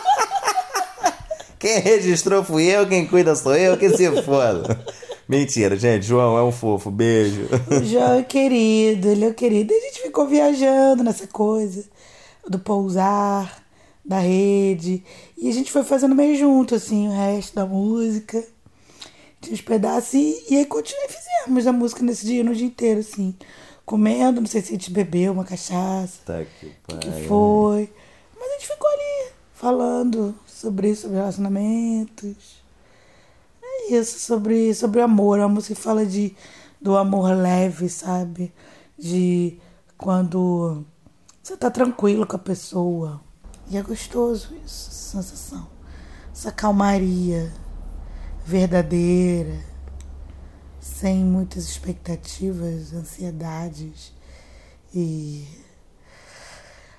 quem 1.58 1.78
registrou 1.80 2.44
fui 2.44 2.64
eu, 2.64 2.86
quem 2.86 3.06
cuida 3.06 3.34
sou 3.34 3.56
eu, 3.56 3.76
que 3.76 3.88
se 3.96 4.22
foda. 4.22 4.78
Mentira, 5.30 5.76
gente. 5.76 6.04
João 6.04 6.36
é 6.36 6.42
um 6.42 6.50
fofo. 6.50 6.90
Beijo. 6.90 7.48
O 7.70 7.84
João 7.84 8.18
é 8.18 8.22
querido, 8.24 9.08
ele 9.08 9.24
é 9.24 9.32
querido. 9.32 9.72
E 9.72 9.76
a 9.76 9.80
gente 9.80 10.02
ficou 10.02 10.26
viajando 10.26 11.04
nessa 11.04 11.28
coisa 11.28 11.84
do 12.48 12.58
pousar, 12.58 13.62
da 14.04 14.18
rede. 14.18 15.04
E 15.38 15.48
a 15.48 15.52
gente 15.52 15.70
foi 15.70 15.84
fazendo 15.84 16.16
meio 16.16 16.36
junto, 16.36 16.74
assim, 16.74 17.06
o 17.06 17.12
resto 17.12 17.54
da 17.54 17.64
música. 17.64 18.44
Tinha 19.40 19.54
uns 19.54 19.60
pedaços 19.60 20.14
e, 20.14 20.46
e 20.50 20.56
aí 20.56 20.66
continuei, 20.66 21.06
fizemos 21.06 21.64
a 21.64 21.72
música 21.72 22.02
nesse 22.02 22.26
dia, 22.26 22.42
no 22.42 22.52
dia 22.52 22.66
inteiro, 22.66 22.98
assim. 22.98 23.32
Comendo, 23.90 24.40
não 24.40 24.46
sei 24.46 24.60
se 24.60 24.68
a 24.68 24.70
gente 24.70 24.88
bebeu 24.92 25.32
uma 25.32 25.44
cachaça. 25.44 26.20
Tá 26.24 26.44
que 26.44 26.72
O 26.94 26.98
que 26.98 27.10
foi. 27.26 27.92
Mas 28.38 28.48
a 28.48 28.52
gente 28.52 28.68
ficou 28.68 28.88
ali 28.88 29.32
falando 29.52 30.32
sobre 30.46 30.90
isso, 30.90 31.02
sobre 31.02 31.16
relacionamentos. 31.16 32.62
É 33.60 33.94
isso, 33.94 34.20
sobre, 34.20 34.72
sobre 34.76 35.00
amor. 35.00 35.40
Uma 35.40 35.48
música 35.48 35.74
que 35.74 35.80
fala 35.80 36.06
de, 36.06 36.36
do 36.80 36.96
amor 36.96 37.36
leve, 37.36 37.88
sabe? 37.88 38.52
De 38.96 39.58
quando 39.98 40.84
você 41.42 41.56
tá 41.56 41.68
tranquilo 41.68 42.24
com 42.24 42.36
a 42.36 42.38
pessoa. 42.38 43.20
E 43.68 43.76
é 43.76 43.82
gostoso 43.82 44.54
isso, 44.64 44.88
essa 44.88 45.20
sensação. 45.20 45.66
Essa 46.32 46.52
calmaria 46.52 47.52
verdadeira, 48.46 49.58
sem 50.80 51.24
muitas 51.24 51.64
expectativas, 51.64 52.92
ansiedades 52.92 54.12
e 54.94 55.46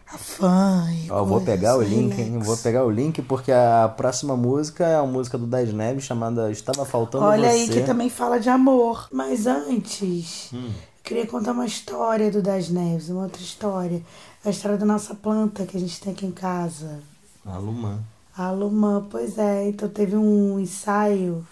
afã. 0.07 0.85
E 0.91 1.09
Ó, 1.09 1.23
vou 1.23 1.41
pegar 1.41 1.77
o 1.77 1.81
link, 1.81 2.19
hein? 2.19 2.37
Vou 2.39 2.57
pegar 2.57 2.85
o 2.85 2.91
link 2.91 3.21
porque 3.21 3.51
a 3.51 3.91
próxima 3.95 4.35
música 4.35 4.85
é 4.85 4.95
a 4.95 5.05
música 5.05 5.37
do 5.37 5.47
Das 5.47 5.73
Neves 5.73 6.03
chamada 6.03 6.51
Estava 6.51 6.85
Faltando 6.85 7.25
Olha 7.25 7.49
Você. 7.49 7.55
aí 7.55 7.69
que 7.69 7.81
também 7.81 8.09
fala 8.09 8.39
de 8.39 8.49
amor. 8.49 9.07
Mas 9.11 9.47
antes, 9.47 10.51
eu 10.53 10.59
queria 11.03 11.25
contar 11.25 11.53
uma 11.53 11.65
história 11.65 12.29
do 12.29 12.41
Das 12.41 12.69
Neves, 12.69 13.09
uma 13.09 13.23
outra 13.23 13.41
história. 13.41 14.01
A 14.45 14.49
história 14.49 14.77
da 14.77 14.85
nossa 14.85 15.15
planta 15.15 15.65
que 15.65 15.77
a 15.77 15.79
gente 15.79 15.99
tem 15.99 16.13
aqui 16.13 16.25
em 16.25 16.31
casa. 16.31 16.99
Alumã. 17.45 17.99
A 18.37 18.51
Lumã, 18.51 19.05
pois 19.09 19.37
é. 19.37 19.67
Então 19.67 19.89
teve 19.89 20.15
um 20.15 20.59
ensaio 20.59 21.45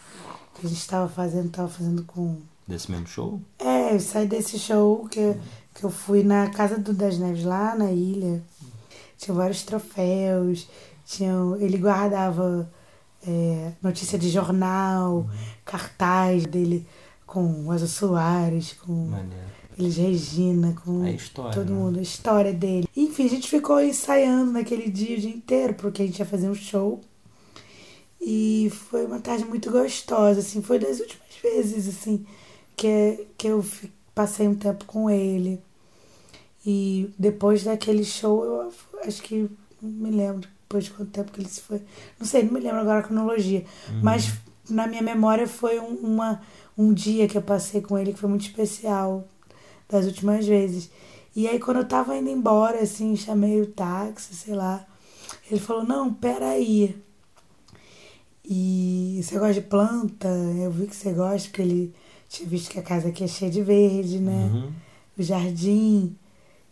que 0.59 0.65
a 0.65 0.69
gente 0.69 0.79
estava 0.79 1.09
fazendo, 1.09 1.49
tava 1.49 1.69
fazendo 1.69 2.03
com. 2.03 2.37
Desse 2.67 2.91
mesmo 2.91 3.07
show? 3.07 3.41
É, 3.57 3.95
eu 3.95 3.99
saí 3.99 4.27
desse 4.27 4.59
show 4.59 5.07
que, 5.09 5.35
que 5.73 5.83
eu 5.83 5.89
fui 5.89 6.23
na 6.23 6.49
casa 6.49 6.77
do 6.77 6.93
Das 6.93 7.17
Neves, 7.17 7.43
lá 7.43 7.75
na 7.75 7.91
ilha. 7.91 8.43
Tinha 9.17 9.33
vários 9.33 9.63
troféus, 9.63 10.67
tinha, 11.05 11.33
ele 11.59 11.77
guardava 11.77 12.69
é, 13.27 13.71
notícia 13.81 14.17
de 14.17 14.29
jornal, 14.29 15.27
cartaz 15.65 16.45
dele 16.45 16.87
com 17.25 17.67
o 17.67 17.73
Elza 17.73 17.87
Soares, 17.87 18.73
com 18.73 18.93
Maneiro. 18.93 19.59
Elis 19.77 19.97
Regina, 19.97 20.75
com 20.83 21.03
A 21.03 21.11
história, 21.11 21.53
todo 21.53 21.71
né? 21.71 21.79
mundo, 21.79 21.99
a 21.99 22.01
história 22.01 22.51
dele. 22.53 22.87
Enfim, 22.95 23.25
a 23.25 23.29
gente 23.29 23.47
ficou 23.49 23.81
ensaiando 23.81 24.51
naquele 24.51 24.89
dia 24.89 25.17
o 25.17 25.21
dia 25.21 25.29
inteiro, 25.29 25.73
porque 25.75 26.01
a 26.01 26.05
gente 26.05 26.19
ia 26.19 26.25
fazer 26.25 26.49
um 26.49 26.55
show. 26.55 26.99
E 28.21 28.71
foi 28.89 29.05
uma 29.05 29.19
tarde 29.19 29.45
muito 29.45 29.71
gostosa, 29.71 30.39
assim, 30.39 30.61
foi 30.61 30.77
das 30.79 30.99
últimas 30.99 31.35
vezes, 31.41 31.87
assim, 31.87 32.25
que, 32.75 33.27
que 33.37 33.47
eu 33.47 33.63
passei 34.13 34.47
um 34.47 34.55
tempo 34.55 34.85
com 34.85 35.09
ele. 35.09 35.61
E 36.65 37.09
depois 37.17 37.63
daquele 37.63 38.03
show, 38.03 38.43
eu 38.43 38.73
acho 39.05 39.21
que 39.21 39.49
não 39.81 39.89
me 39.89 40.11
lembro 40.11 40.47
depois 40.63 40.83
de 40.85 40.91
quanto 40.91 41.11
tempo 41.11 41.31
que 41.31 41.39
ele 41.39 41.49
se 41.49 41.61
foi. 41.61 41.81
Não 42.19 42.27
sei, 42.27 42.43
não 42.43 42.53
me 42.53 42.59
lembro 42.59 42.79
agora 42.79 42.99
a 42.99 43.03
cronologia. 43.03 43.65
Mas 44.03 44.31
na 44.69 44.85
minha 44.85 45.01
memória 45.01 45.47
foi 45.47 45.79
um, 45.79 45.95
uma, 45.95 46.41
um 46.77 46.93
dia 46.93 47.27
que 47.27 47.37
eu 47.37 47.41
passei 47.41 47.81
com 47.81 47.97
ele 47.97 48.13
que 48.13 48.19
foi 48.19 48.29
muito 48.29 48.45
especial 48.45 49.27
das 49.89 50.05
últimas 50.05 50.45
vezes. 50.45 50.91
E 51.35 51.47
aí 51.47 51.59
quando 51.59 51.77
eu 51.77 51.87
tava 51.87 52.15
indo 52.15 52.29
embora, 52.29 52.81
assim, 52.81 53.15
chamei 53.15 53.61
o 53.61 53.67
táxi, 53.67 54.35
sei 54.35 54.53
lá. 54.53 54.85
Ele 55.49 55.59
falou, 55.59 55.83
não, 55.83 56.13
peraí. 56.13 56.95
E 58.51 59.21
você 59.21 59.37
gosta 59.37 59.53
de 59.53 59.61
planta? 59.61 60.27
Eu 60.27 60.71
vi 60.71 60.87
que 60.87 60.95
você 60.95 61.13
gosta, 61.13 61.47
porque 61.49 61.61
ele 61.61 61.95
tinha 62.27 62.49
visto 62.49 62.71
que 62.71 62.79
a 62.79 62.83
casa 62.83 63.09
aqui 63.09 63.23
é 63.23 63.27
cheia 63.27 63.51
de 63.51 63.61
verde, 63.61 64.19
né? 64.19 64.49
Uhum. 64.51 64.71
O 65.15 65.21
jardim. 65.21 66.15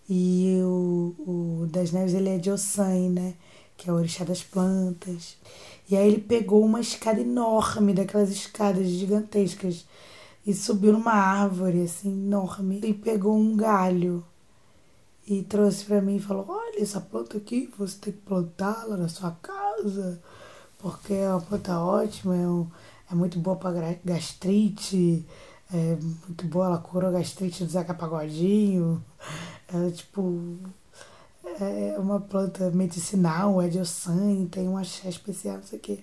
E 0.10 0.60
o, 0.64 1.16
o 1.20 1.68
das 1.68 1.92
Neves, 1.92 2.16
ele 2.16 2.30
é 2.30 2.38
de 2.40 2.50
Ossan, 2.50 3.10
né? 3.10 3.36
Que 3.78 3.90
é 3.90 3.94
o 3.94 3.96
orixá 3.98 4.24
das 4.24 4.42
plantas. 4.42 5.38
E 5.88 5.96
aí 5.96 6.08
ele 6.08 6.22
pegou 6.22 6.66
uma 6.66 6.82
escada 6.82 7.22
enorme, 7.22 7.94
daquelas 7.94 8.32
escadas 8.32 8.88
gigantescas, 8.88 9.86
e 10.46 10.54
subiu 10.56 10.94
numa 10.94 11.14
árvore, 11.14 11.84
assim, 11.84 12.10
enorme, 12.10 12.82
e 12.84 12.94
pegou 12.94 13.38
um 13.38 13.56
galho 13.56 14.26
e 15.28 15.44
trouxe 15.44 15.86
pra 15.86 16.02
mim 16.02 16.16
e 16.16 16.22
falou: 16.22 16.46
Olha, 16.48 16.82
essa 16.82 17.02
planta 17.02 17.38
aqui, 17.38 17.70
você 17.78 17.98
tem 18.00 18.14
que 18.14 18.20
plantá-la 18.20 18.96
na 18.98 19.10
sua 19.10 19.32
casa, 19.32 20.20
porque 20.80 21.14
é 21.14 21.30
uma 21.30 21.42
planta 21.42 21.80
ótima, 21.80 22.36
é, 22.36 22.48
um- 22.48 22.68
é 23.12 23.16
muito 23.16 23.40
boa 23.40 23.56
pra 23.56 23.72
gastrite, 24.04 25.26
é 25.74 25.98
muito 26.28 26.46
boa, 26.48 26.66
ela 26.68 26.78
cura 26.78 27.08
a 27.10 27.12
gastrite 27.12 27.64
do 27.64 27.72
Zeca 27.72 27.94
Pagodinho. 27.94 29.04
Ela, 29.74 29.92
tipo, 29.92 30.56
é 31.60 31.96
uma 32.00 32.20
planta 32.22 32.70
medicinal, 32.72 33.62
é 33.62 33.68
de 33.68 33.80
ossan, 33.80 34.46
tem 34.46 34.68
um 34.68 34.78
axé 34.78 35.10
especial, 35.10 35.58
não 35.58 35.64
sei 35.64 35.78
o 35.80 35.82
quê. 35.82 36.00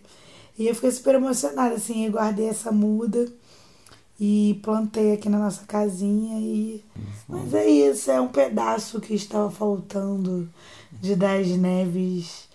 E 0.59 0.67
eu 0.67 0.75
fiquei 0.75 0.91
super 0.91 1.15
emocionada, 1.15 1.75
assim, 1.75 2.05
eu 2.07 2.13
guardei 2.13 2.49
essa 2.49 2.71
muda 2.71 3.27
e 4.21 4.61
plantei 4.63 5.13
aqui 5.15 5.29
na 5.29 5.39
nossa 5.39 5.65
casinha 5.67 6.39
e 6.39 6.85
mas 7.29 7.53
é 7.55 7.69
isso 7.69 8.11
é 8.11 8.21
um 8.21 8.29
pedaço 8.29 9.01
que 9.01 9.15
estava 9.15 9.51
faltando 9.51 10.49
de 10.93 11.17
das 11.17 11.49
neves 11.49 12.49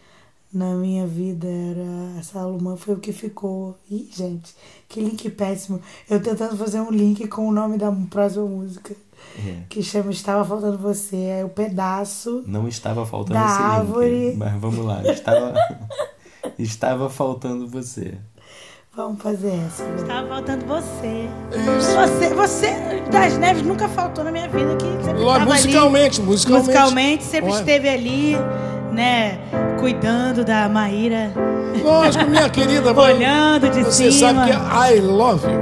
na 0.54 0.74
minha 0.74 1.06
vida 1.06 1.48
era 1.48 2.20
essa 2.20 2.40
alumã 2.40 2.76
foi 2.76 2.96
o 2.96 3.00
que 3.00 3.14
ficou 3.14 3.78
Ih, 3.90 4.10
gente 4.12 4.56
que 4.88 5.00
link 5.00 5.30
péssimo 5.30 5.80
eu 6.10 6.20
tentando 6.22 6.58
fazer 6.58 6.80
um 6.82 6.90
link 6.92 7.28
com 7.28 7.48
o 7.48 7.52
nome 7.52 7.78
da 7.78 7.92
próxima 8.10 8.46
música 8.46 8.96
É. 9.38 9.64
que 9.70 9.84
chama 9.84 10.10
estava 10.12 10.44
faltando 10.44 10.78
você 10.78 11.16
é 11.18 11.46
o 11.46 11.50
pedaço 11.50 12.44
Não 12.48 12.68
estava 12.68 13.06
faltando 13.06 13.40
Da 13.40 13.46
esse 13.46 13.58
link, 13.58 13.72
árvore. 13.72 14.36
Mas 14.38 14.54
vamos 14.60 14.84
lá. 14.86 15.04
Estava, 15.04 15.54
estava 16.58 17.10
faltando 17.10 17.68
você. 17.68 18.16
Vamos 18.96 19.22
fazer 19.22 19.54
essa. 19.68 19.84
Lu. 19.84 19.96
Estava 20.02 20.28
faltando 20.28 20.66
você. 20.66 21.30
Isso. 21.52 21.96
Você, 21.96 22.34
você 22.34 23.02
das 23.12 23.38
Neves 23.38 23.62
nunca 23.62 23.88
faltou 23.88 24.24
na 24.24 24.32
minha 24.32 24.50
vida. 24.50 24.76
Que 24.78 25.04
sempre 25.04 25.24
musicalmente, 25.46 26.20
ali, 26.20 26.28
musicalmente. 26.30 26.68
musicalmente 26.70 27.24
sempre 27.24 27.52
Olha. 27.52 27.60
esteve 27.60 27.88
ali, 27.90 28.34
né? 28.92 29.38
Cuidando 29.80 30.44
da 30.44 30.68
Maíra, 30.70 31.32
Lógico, 31.84 32.26
minha 32.30 32.50
querida. 32.50 32.92
olhando 33.00 33.70
de 33.70 33.84
Você 33.84 34.12
cima. 34.12 34.34
sabe 34.46 34.52
que 34.52 34.58
I 34.98 35.00
love 35.02 35.46
you. 35.46 35.60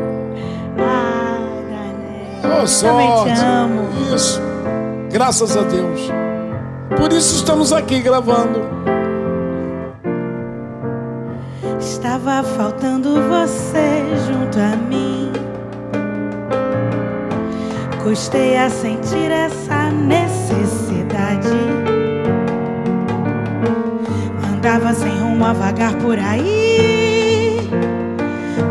Ah, 0.79 1.37
Daniel. 2.43 2.61
Oh, 2.63 2.67
sorte. 2.67 3.33
te 3.33 3.41
amo. 3.45 3.87
Isso. 4.15 4.41
Graças 5.11 5.55
a 5.55 5.61
Deus. 5.61 6.11
Por 6.97 7.11
isso 7.13 7.35
estamos 7.35 7.71
aqui 7.71 7.99
gravando. 7.99 8.61
Estava 11.79 12.43
faltando 12.43 13.15
você 13.23 14.03
junto 14.27 14.57
a 14.59 14.75
mim. 14.75 15.31
Custei 18.03 18.57
a 18.57 18.69
sentir 18.69 19.31
essa 19.31 19.91
necessidade. 19.91 20.66
Andava 24.87 24.93
sem 25.01 25.19
rumo 25.19 25.43
a 25.45 25.51
vagar 25.51 25.93
por 25.95 26.17
aí, 26.17 27.69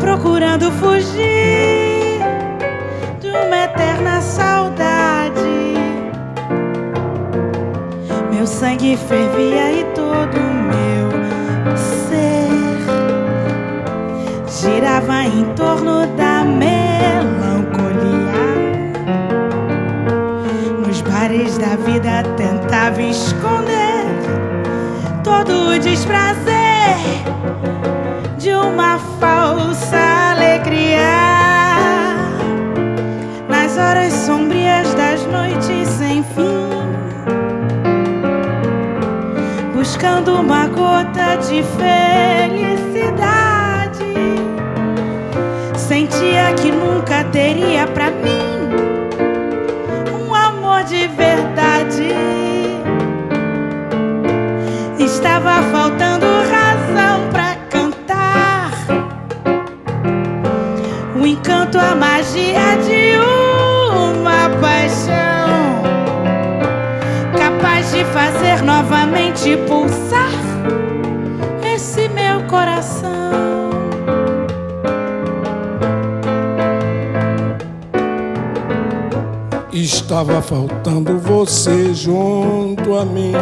procurando 0.01 0.73
fugir 0.73 2.21
de 3.21 3.29
uma 3.29 3.65
eterna 3.65 4.23
saudade. 4.23 5.75
Meu 8.33 8.47
sangue 8.47 8.97
fervia 8.97 9.73
e 9.73 9.85
todo 9.95 10.39
meu 10.41 11.11
ser 11.77 12.49
girava 14.49 15.23
em 15.25 15.45
torno 15.55 16.07
da 16.17 16.43
melancolia. 16.43 17.27
Nos 20.87 21.03
bares 21.03 21.59
da 21.59 21.77
vida 21.77 22.23
tentava 22.39 23.03
esconder 23.03 23.86
todo 25.47 25.71
o 25.71 25.79
desprazer 25.79 26.97
de 28.39 28.51
uma 28.51 28.99
falsa 29.21 29.97
alegria. 30.33 31.01
Nas 33.49 33.79
horas 33.79 34.13
sombrias 34.13 34.93
das 34.95 35.25
noites 35.27 35.89
sem 35.89 36.23
fim 36.23 36.67
buscando 39.73 40.41
uma 40.41 40.67
gota 40.67 41.37
de 41.37 41.63
felicidade. 41.79 42.57
Sentia 45.77 46.53
que 46.55 46.73
nunca 46.73 47.23
teria 47.25 47.87
pra 47.87 48.11
encanto, 61.77 61.79
a 61.79 61.95
magia 61.95 62.77
de 62.87 63.17
uma 64.11 64.49
paixão 64.61 65.83
capaz 67.37 67.93
de 67.93 68.05
fazer 68.07 68.63
novamente 68.63 69.57
pulsar 69.69 70.31
esse 71.63 72.09
meu 72.09 72.43
coração. 72.45 73.07
Estava 79.73 80.41
faltando 80.41 81.19
você 81.19 81.93
junto 81.93 82.97
a 82.97 83.05
mim. 83.05 83.35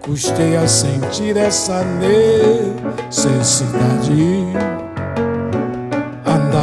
Custei 0.00 0.56
a 0.56 0.66
sentir 0.66 1.36
essa 1.36 1.84
necessidade. 3.10 4.77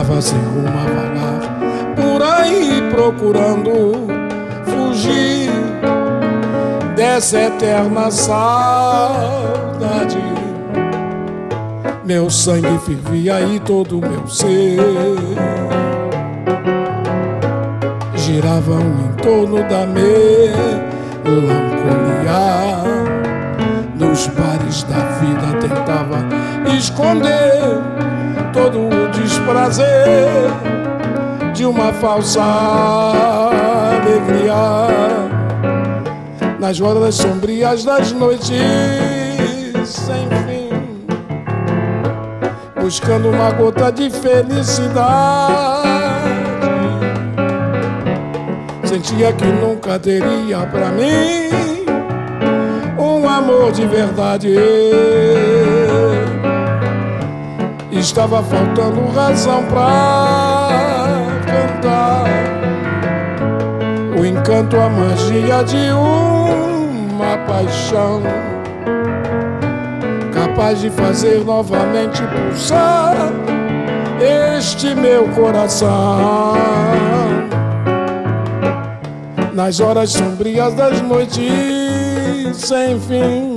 Andava 0.06 0.22
sem 0.22 0.38
rumo 0.38 0.68
a 0.68 0.86
vagar 0.86 1.41
por 1.96 2.22
aí 2.22 2.84
procurando 2.91 4.06
fugir 4.63 5.50
dessa 6.96 7.39
eterna 7.39 8.12
saudade. 8.12 9.44
Meu 12.06 12.30
sangue 12.30 12.78
fervia 12.86 13.41
e 13.41 13.60
todo 13.60 13.98
o 13.98 14.02
meu 14.02 14.28
ser 14.28 14.78
giravam 18.15 18.82
em 18.82 19.12
torno 19.24 19.63
da 19.68 19.88
melancolia. 19.88 20.36
Nos 23.96 24.28
bares 24.28 24.84
da 24.84 25.00
vida 25.18 25.58
tentava 25.60 26.20
esconder 26.78 27.55
o 29.45 29.53
desprazer 29.53 30.51
de 31.53 31.65
uma 31.65 31.93
falsa 31.93 32.41
alegria. 34.01 34.55
Nas 36.60 36.81
horas 36.81 37.15
sombrias 37.15 37.84
das 37.84 38.12
noites 38.12 38.58
sem 39.86 40.27
fim, 40.47 40.69
buscando 42.81 43.29
uma 43.29 43.51
gota 43.51 43.91
de 43.91 44.10
felicidade. 44.10 44.95
Sentia 48.84 49.31
que 49.34 49.45
nunca 49.45 49.99
teria 49.99 50.65
pra 50.71 50.89
mim 50.89 51.49
um 52.97 53.29
amor 53.29 53.71
de 53.71 53.86
verdade. 53.86 54.55
Estava 58.06 58.41
faltando 58.44 59.08
razão 59.15 59.63
pra 59.63 60.68
cantar. 61.44 62.26
O 64.18 64.24
encanto, 64.24 64.78
a 64.78 64.88
magia 64.88 65.63
de 65.63 65.91
uma 65.91 67.36
paixão. 67.48 68.22
Capaz 70.32 70.82
de 70.82 70.91
fazer 70.91 71.44
novamente 71.44 72.22
pulsar 72.28 73.15
este 74.54 74.94
meu 74.94 75.28
coração. 75.30 76.54
Nas 79.52 79.80
horas 79.80 80.12
sombrias 80.12 80.76
das 80.76 81.02
noites 81.02 81.41
sem 82.56 83.00
fim, 83.00 83.55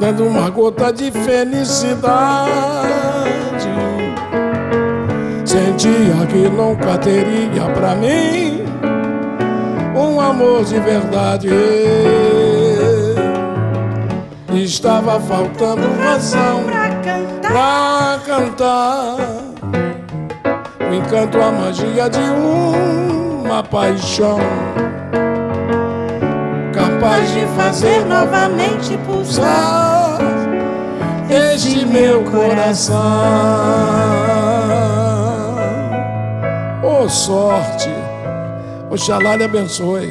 dando 0.00 0.26
uma 0.26 0.48
gota 0.48 0.90
de 0.90 1.10
felicidade. 1.10 2.48
Sentia 5.44 6.26
que 6.26 6.48
nunca 6.48 6.96
teria 6.96 7.64
pra 7.74 7.94
mim 7.94 8.64
um 9.94 10.18
amor 10.18 10.64
de 10.64 10.80
verdade. 10.80 11.50
Estava 14.54 15.20
faltando 15.20 15.82
razão 16.02 16.64
pra 16.64 16.88
cantar. 17.02 17.50
pra 17.50 18.20
cantar 18.26 19.16
o 20.90 20.94
encanto, 20.94 21.40
a 21.40 21.52
magia 21.52 22.08
de 22.08 22.18
uma 22.18 23.62
paixão 23.62 24.38
capaz 27.00 27.32
de 27.32 27.46
fazer 27.56 28.04
novamente 28.04 28.98
pulsar 29.06 30.18
este 31.30 31.86
meu 31.86 32.22
coração. 32.30 32.98
Ô 36.82 37.08
sorte, 37.08 37.88
Oxalá 38.90 39.36
lhe 39.36 39.44
abençoe. 39.44 40.10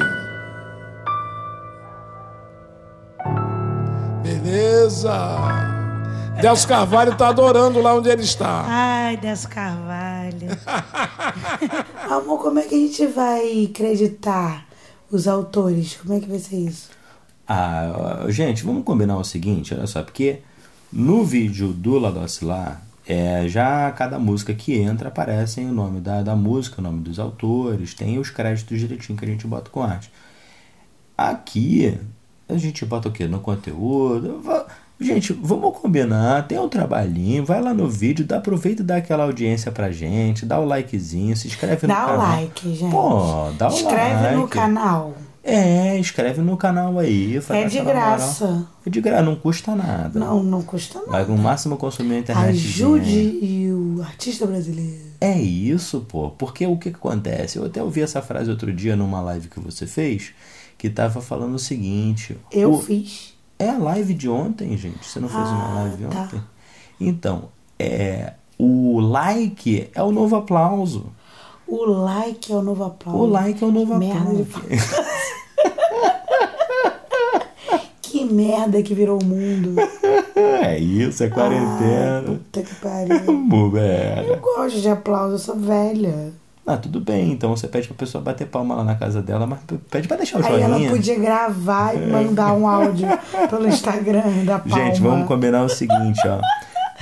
Beleza. 4.24 5.14
Delcio 6.42 6.68
Carvalho 6.68 7.14
tá 7.14 7.28
adorando 7.28 7.80
lá 7.80 7.94
onde 7.94 8.08
ele 8.08 8.22
está. 8.22 8.64
Ai, 8.66 9.16
Deus 9.16 9.46
Carvalho. 9.46 10.48
Amor, 12.10 12.42
como 12.42 12.58
é 12.58 12.62
que 12.62 12.74
a 12.74 12.78
gente 12.78 13.06
vai 13.06 13.68
acreditar 13.70 14.69
os 15.10 15.26
autores? 15.26 15.96
Como 15.96 16.14
é 16.14 16.20
que 16.20 16.28
vai 16.28 16.38
ser 16.38 16.56
isso? 16.56 16.90
Ah, 17.46 18.26
gente, 18.28 18.62
vamos 18.62 18.84
combinar 18.84 19.16
o 19.18 19.24
seguinte, 19.24 19.74
olha 19.74 19.86
só, 19.86 20.02
porque 20.02 20.40
no 20.92 21.24
vídeo 21.24 21.72
do 21.72 21.98
Ladocilar, 21.98 22.82
é, 23.06 23.48
já 23.48 23.90
cada 23.90 24.18
música 24.18 24.54
que 24.54 24.76
entra 24.76 25.08
aparece 25.08 25.60
o 25.60 25.72
nome 25.72 26.00
da, 26.00 26.22
da 26.22 26.36
música, 26.36 26.80
o 26.80 26.84
nome 26.84 27.02
dos 27.02 27.18
autores, 27.18 27.92
tem 27.92 28.18
os 28.18 28.30
créditos 28.30 28.78
direitinho 28.78 29.18
que 29.18 29.24
a 29.24 29.28
gente 29.28 29.46
bota 29.46 29.68
com 29.68 29.82
arte. 29.82 30.12
Aqui, 31.18 31.98
a 32.48 32.56
gente 32.56 32.84
bota 32.86 33.08
o 33.08 33.12
quê? 33.12 33.26
No 33.26 33.40
conteúdo. 33.40 34.40
Gente, 35.00 35.32
vamos 35.32 35.76
combinar, 35.78 36.46
tem 36.46 36.58
um 36.58 36.68
trabalhinho, 36.68 37.44
vai 37.44 37.60
lá 37.60 37.72
no 37.72 37.88
vídeo, 37.88 38.24
dá, 38.24 38.36
aproveita 38.36 38.82
e 38.82 38.84
dá 38.84 38.96
aquela 38.96 39.24
audiência 39.24 39.72
pra 39.72 39.90
gente, 39.90 40.44
dá 40.44 40.58
o 40.60 40.64
likezinho, 40.66 41.34
se 41.36 41.48
inscreve 41.48 41.86
no 41.86 41.94
Dá 41.94 42.04
o 42.04 42.06
canal. 42.08 42.18
like, 42.28 42.74
gente. 42.74 42.90
Pô, 42.90 43.50
dá 43.56 43.68
o 43.68 43.74
Escreve 43.74 44.22
like. 44.24 44.36
no 44.36 44.48
canal. 44.48 45.14
É, 45.42 45.98
escreve 45.98 46.42
no 46.42 46.54
canal 46.54 46.98
aí. 46.98 47.40
faz 47.40 47.64
É 47.64 47.68
de 47.68 47.78
aquela 47.78 47.94
moral. 47.94 48.16
graça. 48.18 48.68
É 48.84 48.90
de 48.90 49.00
graça, 49.00 49.22
não 49.22 49.36
custa 49.36 49.74
nada. 49.74 50.20
Não, 50.20 50.42
não 50.42 50.60
custa 50.60 50.98
nada. 50.98 51.10
Vai 51.12 51.24
no 51.24 51.38
máximo 51.38 51.78
consumir 51.78 52.16
a 52.16 52.18
internet. 52.18 52.50
Ajude 52.50 53.70
o 53.72 54.02
artista 54.02 54.46
brasileiro. 54.46 55.00
É 55.18 55.38
isso, 55.40 56.00
pô. 56.06 56.28
Porque 56.30 56.66
o 56.66 56.76
que, 56.76 56.90
que 56.90 56.96
acontece? 56.96 57.56
Eu 57.58 57.64
até 57.64 57.82
ouvi 57.82 58.02
essa 58.02 58.20
frase 58.20 58.50
outro 58.50 58.70
dia 58.70 58.94
numa 58.94 59.22
live 59.22 59.48
que 59.48 59.58
você 59.60 59.86
fez, 59.86 60.32
que 60.76 60.90
tava 60.90 61.22
falando 61.22 61.54
o 61.54 61.58
seguinte. 61.58 62.36
Eu 62.52 62.72
o- 62.74 62.82
fiz. 62.82 63.32
É 63.60 63.68
a 63.70 63.78
live 63.78 64.14
de 64.14 64.28
ontem, 64.28 64.76
gente. 64.76 65.04
Você 65.06 65.20
não 65.20 65.28
fez 65.28 65.48
uma 65.48 65.70
Ah, 65.70 65.74
live 65.84 66.04
tá. 66.06 66.22
ontem? 66.22 66.42
Então, 67.00 67.44
é. 67.78 68.32
O 68.58 69.00
like 69.00 69.88
é 69.94 70.02
o 70.02 70.10
novo 70.10 70.36
aplauso. 70.36 71.06
O 71.66 71.84
like 71.84 72.52
é 72.52 72.56
o 72.56 72.62
novo 72.62 72.84
aplauso. 72.84 73.22
O 73.22 73.26
like 73.26 73.62
é 73.62 73.66
o 73.66 73.70
novo 73.70 73.96
Merda 73.96 74.18
aplauso. 74.18 74.46
Que 78.02 78.24
merda 78.24 78.82
que 78.82 78.92
virou 78.94 79.20
o 79.20 79.24
mundo. 79.24 79.76
É 80.62 80.78
isso, 80.78 81.24
é 81.24 81.28
quarentena. 81.30 82.22
Puta 82.26 82.62
que 82.62 82.74
pariu. 82.76 83.32
Mulher. 83.32 84.24
Eu 84.28 84.36
gosto 84.40 84.78
de 84.80 84.88
aplauso, 84.88 85.34
eu 85.34 85.38
sou 85.38 85.56
velha. 85.56 86.32
Ah, 86.72 86.76
tudo 86.76 87.00
bem. 87.00 87.32
Então 87.32 87.50
você 87.50 87.66
pede 87.66 87.88
pra 87.88 87.96
pessoa 87.96 88.22
bater 88.22 88.46
palma 88.46 88.74
lá 88.76 88.84
na 88.84 88.94
casa 88.94 89.20
dela, 89.20 89.46
mas 89.46 89.58
pede 89.90 90.06
pra 90.06 90.16
deixar 90.16 90.40
o 90.40 90.46
Aí 90.46 90.60
ela 90.60 90.74
joinha. 90.76 90.90
podia 90.90 91.18
gravar 91.18 91.94
e 91.94 92.06
mandar 92.06 92.52
um 92.52 92.66
áudio 92.68 93.08
pelo 93.50 93.66
Instagram 93.66 94.44
da 94.44 94.58
palma. 94.58 94.84
Gente, 94.84 95.00
vamos 95.00 95.26
combinar 95.26 95.62
o 95.64 95.68
seguinte, 95.68 96.20
ó. 96.26 96.40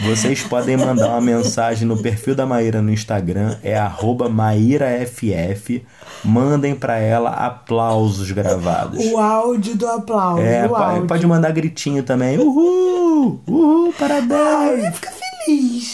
Vocês 0.01 0.45
podem 0.45 0.77
mandar 0.77 1.09
uma 1.09 1.21
mensagem 1.21 1.87
no 1.87 2.01
perfil 2.01 2.35
da 2.35 2.47
Maíra 2.47 2.81
no 2.81 2.93
Instagram, 2.93 3.57
é 3.65 3.77
arroba 3.77 4.29
MaíraFF. 4.29 5.85
Mandem 6.25 6.75
pra 6.75 6.99
ela 6.99 7.31
aplausos 7.31 8.31
gravados. 8.31 9.05
O 9.05 9.19
áudio 9.19 9.77
do 9.77 9.87
aplauso. 9.89 10.41
É, 10.41 10.69
pode, 10.69 10.83
áudio. 10.83 11.07
pode 11.07 11.27
mandar 11.27 11.51
gritinho 11.51 12.03
também. 12.05 12.39
Uhul! 12.39 13.41
Uhul, 13.47 13.93
parabéns! 13.99 14.85
Ai, 14.85 14.93
fica 14.93 15.11
feliz. 15.11 15.28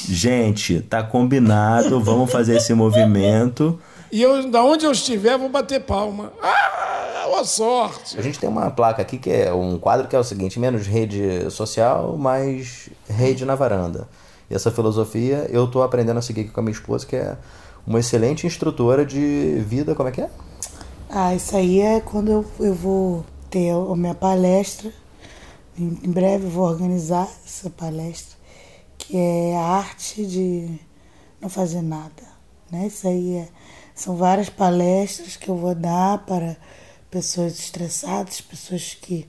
Gente, 0.08 0.80
tá 0.80 1.02
combinado, 1.02 2.00
vamos 2.00 2.30
fazer 2.30 2.56
esse 2.56 2.74
movimento. 2.74 3.78
E 4.10 4.22
eu, 4.22 4.50
da 4.50 4.62
onde 4.62 4.84
eu 4.84 4.92
estiver, 4.92 5.36
vou 5.38 5.48
bater 5.48 5.80
palma. 5.80 6.32
Ah, 6.42 7.24
boa 7.26 7.44
sorte. 7.44 8.18
A 8.18 8.22
gente 8.22 8.38
tem 8.38 8.48
uma 8.48 8.70
placa 8.70 9.02
aqui 9.02 9.18
que 9.18 9.30
é 9.30 9.52
um 9.52 9.78
quadro 9.78 10.06
que 10.06 10.14
é 10.14 10.18
o 10.18 10.24
seguinte: 10.24 10.58
menos 10.60 10.86
rede 10.86 11.50
social, 11.50 12.16
mais 12.16 12.88
rede 13.08 13.44
na 13.44 13.54
varanda. 13.54 14.08
E 14.48 14.54
essa 14.54 14.70
filosofia 14.70 15.48
eu 15.50 15.66
tô 15.66 15.82
aprendendo 15.82 16.18
a 16.18 16.22
seguir 16.22 16.42
aqui 16.42 16.50
com 16.50 16.60
a 16.60 16.62
minha 16.62 16.74
esposa, 16.74 17.06
que 17.06 17.16
é 17.16 17.36
uma 17.86 17.98
excelente 17.98 18.46
instrutora 18.46 19.04
de 19.04 19.62
vida. 19.66 19.94
Como 19.94 20.08
é 20.08 20.12
que 20.12 20.20
é? 20.20 20.30
Ah, 21.10 21.34
isso 21.34 21.56
aí 21.56 21.80
é 21.80 22.00
quando 22.00 22.30
eu, 22.30 22.44
eu 22.60 22.74
vou 22.74 23.24
ter 23.50 23.70
a 23.70 23.96
minha 23.96 24.14
palestra. 24.14 24.90
Em, 25.78 25.98
em 26.04 26.10
breve 26.10 26.44
eu 26.44 26.50
vou 26.50 26.64
organizar 26.64 27.28
essa 27.44 27.68
palestra, 27.68 28.36
que 29.06 29.16
é 29.16 29.56
a 29.56 29.60
arte 29.60 30.26
de 30.26 30.78
não 31.40 31.48
fazer 31.48 31.82
nada. 31.82 32.22
Né? 32.70 32.86
Isso 32.86 33.06
aí 33.06 33.36
é, 33.36 33.48
são 33.94 34.16
várias 34.16 34.48
palestras 34.48 35.36
que 35.36 35.48
eu 35.48 35.56
vou 35.56 35.74
dar 35.74 36.24
para 36.24 36.56
pessoas 37.10 37.58
estressadas, 37.58 38.40
pessoas 38.40 38.94
que 38.94 39.28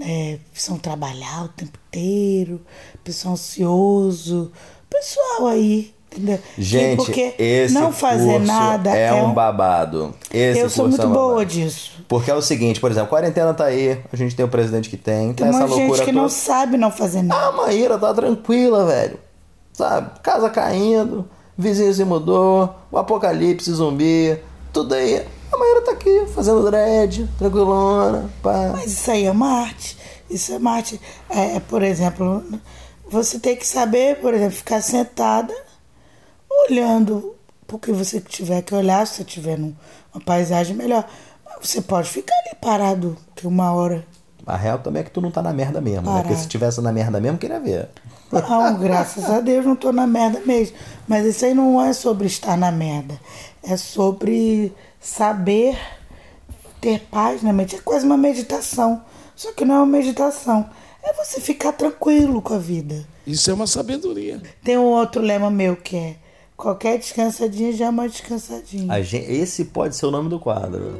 é, 0.00 0.38
precisam 0.50 0.78
trabalhar 0.78 1.44
o 1.44 1.48
tempo 1.48 1.78
inteiro, 1.88 2.64
pessoal 3.04 3.34
ansioso, 3.34 4.52
pessoal 4.90 5.46
aí, 5.46 5.94
Gente, 6.58 6.96
porque 6.96 7.34
esse 7.38 7.74
não 7.74 7.92
fazer 7.92 8.40
nada 8.40 8.90
é, 8.90 9.12
um 9.12 9.32
babado. 9.32 10.14
Esse 10.32 10.60
eu 10.60 10.70
sou 10.70 10.88
muito 10.88 11.02
é 11.02 11.06
um 11.06 11.12
boa 11.12 11.44
disso. 11.46 11.92
Porque 12.08 12.30
é 12.30 12.34
o 12.34 12.42
seguinte, 12.42 12.80
por 12.80 12.90
exemplo, 12.90 13.06
a 13.06 13.10
quarentena 13.10 13.54
tá 13.54 13.64
aí, 13.64 13.98
a 14.12 14.16
gente 14.16 14.34
tem 14.36 14.44
o 14.44 14.48
presidente 14.48 14.88
que 14.90 14.96
tem, 14.96 15.32
tá 15.32 15.44
Tem 15.44 15.48
essa 15.48 15.64
loucura 15.64 15.80
gente 15.80 15.98
que 16.00 16.12
toda. 16.12 16.22
não 16.22 16.28
sabe 16.28 16.76
não 16.76 16.90
fazer 16.90 17.22
nada. 17.22 17.46
A 17.48 17.52
Maíra 17.52 17.98
tá 17.98 18.12
tranquila, 18.12 18.84
velho. 18.86 19.18
Sabe? 19.72 20.10
Casa 20.22 20.50
caindo, 20.50 21.28
vizinho 21.56 21.92
se 21.94 22.04
mudou, 22.04 22.74
o 22.90 22.98
apocalipse 22.98 23.72
zumbi, 23.72 24.38
tudo 24.72 24.94
aí. 24.94 25.24
A 25.52 25.56
Maíra 25.56 25.82
tá 25.82 25.92
aqui, 25.92 26.26
fazendo 26.34 26.64
dread, 26.70 27.28
tranquilona, 27.38 28.30
pá. 28.42 28.70
Mas 28.72 28.92
isso 28.92 29.10
aí 29.10 29.24
é 29.26 29.30
uma 29.30 29.60
arte. 29.62 29.96
Isso 30.30 30.52
é 30.52 30.56
uma 30.56 30.72
arte. 30.72 31.00
É, 31.28 31.60
por 31.60 31.82
exemplo, 31.82 32.42
você 33.08 33.38
tem 33.38 33.54
que 33.54 33.66
saber, 33.66 34.16
por 34.16 34.32
exemplo, 34.32 34.56
ficar 34.56 34.80
sentada, 34.80 35.54
olhando 36.68 37.34
porque 37.72 37.90
você 37.90 38.20
tiver 38.20 38.60
que 38.60 38.74
olhar, 38.74 39.06
se 39.06 39.14
você 39.14 39.24
tiver 39.24 39.58
numa 39.58 39.74
paisagem 40.26 40.76
melhor. 40.76 41.08
Mas 41.44 41.68
você 41.68 41.80
pode 41.80 42.10
ficar 42.10 42.34
ali 42.44 42.54
parado, 42.60 43.16
que 43.34 43.46
uma 43.46 43.72
hora. 43.72 44.06
A 44.46 44.56
real 44.56 44.78
também 44.78 45.00
é 45.00 45.04
que 45.04 45.10
tu 45.10 45.20
não 45.20 45.30
tá 45.30 45.40
na 45.40 45.52
merda 45.52 45.80
mesmo, 45.80 46.02
né? 46.02 46.08
Parado. 46.08 46.28
Porque 46.28 46.42
se 46.42 46.48
tivesse 46.48 46.80
na 46.82 46.92
merda 46.92 47.18
mesmo, 47.18 47.38
queria 47.38 47.58
ver. 47.58 47.88
Não, 48.30 48.78
graças 48.78 49.24
a 49.24 49.40
Deus 49.40 49.64
não 49.64 49.76
tô 49.76 49.90
na 49.90 50.06
merda 50.06 50.40
mesmo. 50.44 50.76
Mas 51.08 51.24
isso 51.24 51.44
aí 51.44 51.54
não 51.54 51.80
é 51.80 51.92
sobre 51.92 52.26
estar 52.26 52.56
na 52.56 52.70
merda. 52.70 53.18
É 53.62 53.76
sobre 53.76 54.74
saber 55.00 55.78
ter 56.80 57.00
paz 57.10 57.42
na 57.42 57.52
mente. 57.52 57.76
É 57.76 57.78
quase 57.78 58.04
uma 58.04 58.18
meditação. 58.18 59.02
Só 59.34 59.52
que 59.52 59.64
não 59.64 59.76
é 59.76 59.78
uma 59.78 59.86
meditação. 59.86 60.68
É 61.02 61.12
você 61.14 61.40
ficar 61.40 61.72
tranquilo 61.72 62.42
com 62.42 62.54
a 62.54 62.58
vida. 62.58 63.06
Isso 63.26 63.50
é 63.50 63.54
uma 63.54 63.66
sabedoria. 63.66 64.42
Tem 64.62 64.76
um 64.76 64.84
outro 64.84 65.22
lema 65.22 65.50
meu 65.50 65.76
que 65.76 65.96
é 65.96 66.16
qualquer 66.62 66.96
descansadinha 66.96 67.72
já 67.72 67.86
é 67.86 67.88
uma 67.88 68.08
descansadinha. 68.08 69.02
Gente, 69.02 69.32
esse 69.32 69.64
pode 69.64 69.96
ser 69.96 70.06
o 70.06 70.12
nome 70.12 70.28
do 70.28 70.38
quadro. 70.38 70.96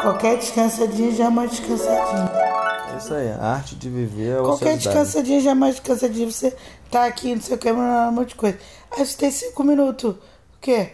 Qualquer 0.00 0.38
descansadinha 0.38 1.10
já 1.10 1.24
é 1.24 1.28
uma 1.28 1.48
descansadinha. 1.48 2.30
É 2.94 2.96
isso 2.98 3.12
aí, 3.12 3.28
a 3.32 3.44
arte 3.44 3.74
de 3.74 3.90
viver 3.90 4.38
é 4.38 4.42
Qualquer 4.42 4.76
descansadinha 4.76 5.40
já 5.40 5.50
é 5.50 5.54
mais 5.54 5.74
descansadinha. 5.74 6.30
Você 6.30 6.56
tá 6.88 7.06
aqui, 7.06 7.34
não 7.34 7.42
sei 7.42 7.56
o 7.56 7.58
que, 7.58 7.72
um 7.72 8.12
monte 8.12 8.28
de 8.28 8.34
coisa. 8.36 8.56
Aí 8.92 9.04
você 9.04 9.18
tem 9.18 9.30
cinco 9.32 9.64
minutos. 9.64 10.12
O 10.12 10.18
quê? 10.60 10.92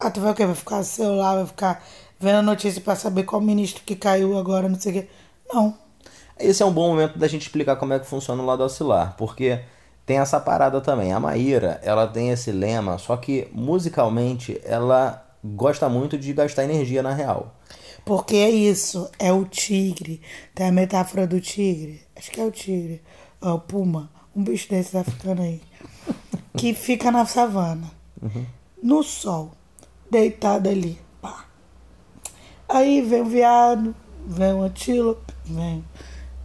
Ah, 0.00 0.10
tu 0.10 0.20
vai 0.20 0.32
o 0.32 0.34
quê? 0.34 0.44
Vai 0.44 0.56
ficar 0.56 0.78
no 0.78 0.84
celular, 0.84 1.36
vai 1.36 1.46
ficar 1.46 1.84
vendo 2.18 2.38
a 2.38 2.42
notícia 2.42 2.80
pra 2.80 2.96
saber 2.96 3.22
qual 3.22 3.40
ministro 3.40 3.84
que 3.86 3.94
caiu 3.94 4.36
agora, 4.36 4.68
não 4.68 4.80
sei 4.80 4.90
o 4.90 4.94
quê. 4.96 5.08
Não. 5.52 5.78
Esse 6.36 6.64
é 6.64 6.66
um 6.66 6.72
bom 6.72 6.88
momento 6.88 7.16
da 7.16 7.28
gente 7.28 7.42
explicar 7.42 7.76
como 7.76 7.92
é 7.92 7.98
que 8.00 8.06
funciona 8.06 8.42
o 8.42 8.46
lado 8.46 8.64
oscilar, 8.64 9.14
porque 9.16 9.60
tem 10.10 10.18
essa 10.18 10.40
parada 10.40 10.80
também. 10.80 11.12
A 11.12 11.20
Maíra, 11.20 11.80
ela 11.84 12.04
tem 12.04 12.30
esse 12.30 12.50
lema, 12.50 12.98
só 12.98 13.16
que 13.16 13.46
musicalmente 13.52 14.60
ela 14.64 15.24
gosta 15.44 15.88
muito 15.88 16.18
de 16.18 16.32
gastar 16.32 16.64
energia 16.64 17.00
na 17.00 17.14
real. 17.14 17.54
Porque 18.04 18.34
é 18.34 18.50
isso, 18.50 19.08
é 19.20 19.32
o 19.32 19.44
tigre. 19.44 20.20
Tem 20.52 20.66
a 20.66 20.72
metáfora 20.72 21.28
do 21.28 21.40
tigre. 21.40 22.02
Acho 22.16 22.28
que 22.32 22.40
é 22.40 22.44
o 22.44 22.50
tigre. 22.50 23.00
Ó, 23.40 23.54
o 23.54 23.60
puma. 23.60 24.10
Um 24.34 24.42
bicho 24.42 24.68
desses 24.68 24.96
africano 24.96 25.42
aí. 25.42 25.60
que 26.58 26.74
fica 26.74 27.12
na 27.12 27.24
savana. 27.24 27.88
No 28.82 29.04
sol. 29.04 29.52
Deitado 30.10 30.68
ali. 30.68 30.98
Pá. 31.22 31.44
Aí 32.68 33.00
vem 33.00 33.22
o 33.22 33.26
viado, 33.26 33.94
vem 34.26 34.54
o 34.54 34.64
antílope, 34.64 35.32
vem. 35.44 35.84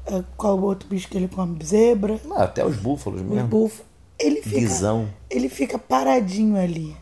É, 0.08 0.24
qual 0.38 0.58
o 0.58 0.63
outro 0.63 0.88
bicho 0.88 1.08
que 1.08 1.18
ele 1.18 1.28
come? 1.28 1.58
Zebra, 1.63 2.20
Ah, 2.32 2.44
até 2.44 2.65
os 2.65 2.76
búfalos 2.78 3.22
mesmo. 3.22 3.48
bufo. 3.48 3.84
Ele 4.18 4.41
fica, 4.41 4.60
Visão. 4.60 5.10
ele 5.30 5.50
fica 5.50 5.78
paradinho 5.78 6.56
ali. 6.58 6.96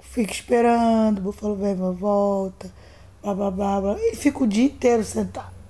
Fica 0.00 0.32
esperando, 0.32 1.18
o 1.18 1.22
búfalo 1.22 1.54
vem, 1.54 1.74
volta, 1.76 2.72
blá 3.22 3.34
blá 3.34 3.50
blá 3.50 3.80
blá. 3.80 3.98
Ele 4.00 4.16
fica 4.16 4.42
o 4.42 4.46
dia 4.46 4.64
inteiro 4.64 5.04
sentado. 5.04 5.60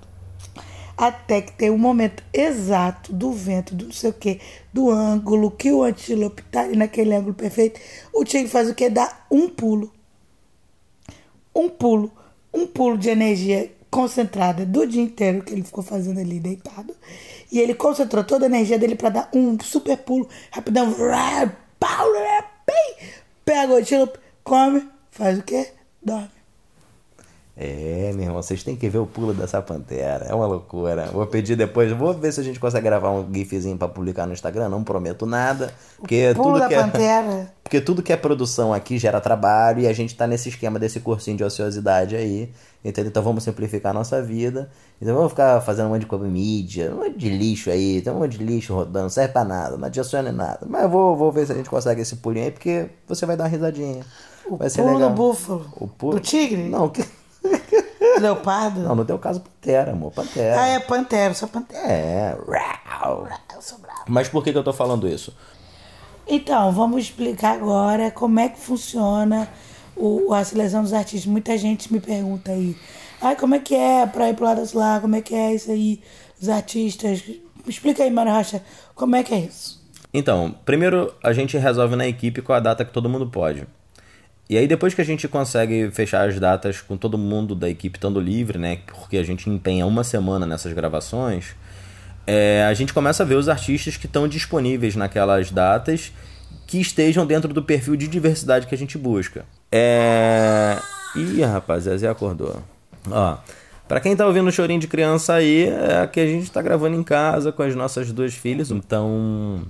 Até 0.97 1.41
que 1.41 1.51
tem 1.53 1.69
um 1.69 1.77
momento 1.77 2.23
exato 2.33 3.13
do 3.13 3.31
vento, 3.31 3.75
do 3.75 3.85
não 3.85 3.91
sei 3.91 4.09
o 4.09 4.13
que, 4.13 4.39
do 4.73 4.89
ângulo, 4.89 5.49
que 5.51 5.71
o 5.71 5.83
antílope 5.83 6.41
tá 6.43 6.61
ali 6.61 6.75
naquele 6.75 7.13
ângulo 7.15 7.33
perfeito. 7.33 7.79
O 8.13 8.23
tigre 8.23 8.47
faz 8.49 8.69
o 8.69 8.75
que? 8.75 8.89
Dá 8.89 9.25
um 9.29 9.47
pulo. 9.49 9.91
Um 11.55 11.69
pulo. 11.69 12.11
Um 12.53 12.65
pulo 12.67 12.97
de 12.97 13.09
energia 13.09 13.71
concentrada 13.91 14.65
do 14.65 14.87
dia 14.87 15.01
inteiro 15.01 15.43
que 15.43 15.53
ele 15.53 15.63
ficou 15.63 15.83
fazendo 15.83 16.19
ali 16.19 16.39
deitado. 16.39 16.95
E 17.51 17.59
ele 17.59 17.75
concentrou 17.75 18.23
toda 18.23 18.45
a 18.45 18.49
energia 18.49 18.79
dele 18.79 18.95
para 18.95 19.09
dar 19.09 19.29
um 19.33 19.59
super 19.59 19.97
pulo, 19.97 20.27
rapidão. 20.49 20.95
Pega 23.43 23.73
o 23.73 23.83
come, 24.43 24.89
faz 25.11 25.37
o 25.37 25.43
quê? 25.43 25.73
Dorme. 26.01 26.40
É, 27.55 28.11
meu 28.15 28.23
irmão, 28.23 28.41
vocês 28.41 28.63
têm 28.63 28.75
que 28.75 28.87
ver 28.87 28.99
o 28.99 29.05
pulo 29.05 29.33
dessa 29.33 29.61
pantera. 29.61 30.25
É 30.25 30.33
uma 30.33 30.47
loucura. 30.47 31.07
Vou 31.07 31.27
pedir 31.27 31.55
depois, 31.55 31.91
vou 31.91 32.13
ver 32.13 32.31
se 32.31 32.39
a 32.39 32.43
gente 32.43 32.59
consegue 32.59 32.85
gravar 32.85 33.11
um 33.11 33.27
gifzinho 33.31 33.77
pra 33.77 33.87
publicar 33.87 34.25
no 34.25 34.33
Instagram. 34.33 34.69
Não 34.69 34.83
prometo 34.83 35.25
nada. 35.25 35.73
Porque 35.99 36.33
Pulo 36.33 36.53
tudo 36.53 36.59
da 36.59 36.67
que 36.67 36.73
é, 36.73 36.81
Pantera. 36.81 37.53
porque 37.61 37.81
tudo 37.81 38.01
que 38.01 38.13
é 38.13 38.17
produção 38.17 38.73
aqui 38.73 38.97
gera 38.97 39.19
trabalho 39.19 39.81
e 39.81 39.87
a 39.87 39.93
gente 39.93 40.15
tá 40.15 40.25
nesse 40.25 40.49
esquema 40.49 40.79
desse 40.79 41.01
cursinho 41.01 41.37
de 41.37 41.43
ociosidade 41.43 42.15
aí. 42.15 42.49
Entendeu? 42.83 43.09
Então 43.09 43.21
vamos 43.21 43.43
simplificar 43.43 43.91
a 43.91 43.93
nossa 43.93 44.21
vida. 44.23 44.69
Então 44.99 45.13
vamos 45.13 45.31
ficar 45.31 45.61
fazendo 45.61 45.87
um 45.87 45.89
monte 45.89 46.01
de 46.01 46.07
coisa 46.07 46.25
mídia, 46.25 46.91
um 46.91 47.03
monte 47.03 47.17
de 47.17 47.29
lixo 47.29 47.69
aí, 47.69 48.01
tem 48.01 48.11
um 48.11 48.19
monte 48.19 48.37
de 48.37 48.43
lixo 48.43 48.73
rodando, 48.73 49.03
não 49.03 49.09
serve 49.09 49.33
pra 49.33 49.43
nada, 49.43 49.77
não 49.77 49.85
adiciona 49.85 50.29
em 50.29 50.33
nada. 50.33 50.65
Mas 50.67 50.89
vou, 50.89 51.15
vou 51.15 51.31
ver 51.31 51.45
se 51.45 51.51
a 51.51 51.55
gente 51.55 51.69
consegue 51.69 52.01
esse 52.01 52.15
pulinho 52.15 52.45
aí, 52.45 52.51
porque 52.51 52.87
você 53.07 53.25
vai 53.25 53.37
dar 53.37 53.43
uma 53.43 53.49
risadinha. 53.49 54.03
O 54.47 54.57
vai 54.57 54.69
pulo 54.71 54.99
do 54.99 55.09
búfalo. 55.11 55.65
O 55.75 55.87
pulo... 55.87 56.13
Do 56.13 56.19
tigre? 56.19 56.63
Não, 56.63 56.89
que... 56.89 57.03
Leopardo? 58.19 58.81
não, 58.81 58.95
no 58.95 59.05
teu 59.05 59.17
caso, 59.17 59.41
Pantera, 59.41 59.91
amor, 59.91 60.11
Pantera. 60.11 60.61
Ah, 60.61 60.67
é 60.67 60.79
Pantera, 60.79 61.33
só 61.33 61.47
Pantera. 61.47 61.87
É, 61.87 62.37
rau. 62.85 63.27
Eu 63.53 63.61
sou 63.61 63.77
bravo. 63.79 64.03
Mas 64.07 64.29
por 64.29 64.43
que, 64.43 64.51
que 64.51 64.57
eu 64.57 64.63
tô 64.63 64.73
falando 64.73 65.07
isso? 65.07 65.35
Então, 66.27 66.71
vamos 66.71 67.03
explicar 67.03 67.55
agora 67.55 68.11
como 68.11 68.39
é 68.39 68.49
que 68.49 68.59
funciona 68.59 69.49
o, 69.95 70.33
a 70.33 70.43
seleção 70.43 70.83
dos 70.83 70.93
artistas. 70.93 71.25
Muita 71.25 71.57
gente 71.57 71.91
me 71.91 71.99
pergunta 71.99 72.51
aí, 72.51 72.75
ai, 73.21 73.35
como 73.35 73.55
é 73.55 73.59
que 73.59 73.75
é 73.75 74.05
pra 74.05 74.29
ir 74.29 74.35
pro 74.35 74.45
lado 74.45 74.65
do 74.65 74.77
lá? 74.77 74.99
Como 74.99 75.15
é 75.15 75.21
que 75.21 75.35
é 75.35 75.53
isso 75.53 75.71
aí, 75.71 76.01
os 76.41 76.49
artistas? 76.49 77.23
Explica 77.67 78.03
aí, 78.03 78.11
Mário 78.11 78.33
Rocha, 78.33 78.63
como 78.95 79.15
é 79.15 79.23
que 79.23 79.33
é 79.33 79.39
isso? 79.39 79.81
Então, 80.13 80.55
primeiro 80.65 81.13
a 81.23 81.31
gente 81.31 81.57
resolve 81.57 81.95
na 81.95 82.07
equipe 82.07 82.41
com 82.41 82.53
a 82.53 82.59
data 82.59 82.83
que 82.83 82.91
todo 82.91 83.09
mundo 83.09 83.27
pode. 83.27 83.65
E 84.49 84.57
aí 84.57 84.67
depois 84.67 84.93
que 84.93 85.01
a 85.01 85.05
gente 85.05 85.27
consegue 85.27 85.89
fechar 85.91 86.27
as 86.27 86.37
datas 86.39 86.81
com 86.81 86.97
todo 86.97 87.17
mundo 87.17 87.55
da 87.55 87.69
equipe 87.69 87.97
estando 87.97 88.19
livre, 88.19 88.57
né? 88.57 88.79
Porque 88.85 89.17
a 89.17 89.23
gente 89.23 89.49
empenha 89.49 89.85
uma 89.85 90.03
semana 90.03 90.45
nessas 90.45 90.73
gravações, 90.73 91.55
é, 92.25 92.65
a 92.69 92.73
gente 92.73 92.93
começa 92.93 93.23
a 93.23 93.25
ver 93.25 93.35
os 93.35 93.49
artistas 93.49 93.97
que 93.97 94.05
estão 94.05 94.27
disponíveis 94.27 94.95
naquelas 94.95 95.51
datas 95.51 96.11
que 96.67 96.79
estejam 96.79 97.25
dentro 97.25 97.53
do 97.53 97.61
perfil 97.61 97.95
de 97.95 98.07
diversidade 98.07 98.67
que 98.67 98.75
a 98.75 98.77
gente 98.77 98.97
busca. 98.97 99.45
É... 99.71 100.77
Ih, 101.15 101.41
rapaz, 101.43 101.83
Zezé 101.83 102.07
acordou. 102.07 102.63
Ó, 103.09 103.37
pra 103.87 103.99
quem 103.99 104.15
tá 104.15 104.25
ouvindo 104.25 104.47
o 104.47 104.51
chorinho 104.51 104.79
de 104.79 104.87
criança 104.87 105.33
aí, 105.33 105.65
é 105.65 106.07
que 106.07 106.19
a 106.19 106.25
gente 106.25 106.49
tá 106.49 106.61
gravando 106.61 106.95
em 106.95 107.03
casa 107.03 107.51
com 107.51 107.63
as 107.63 107.75
nossas 107.75 108.11
duas 108.13 108.33
filhas, 108.33 108.71
então 108.71 109.63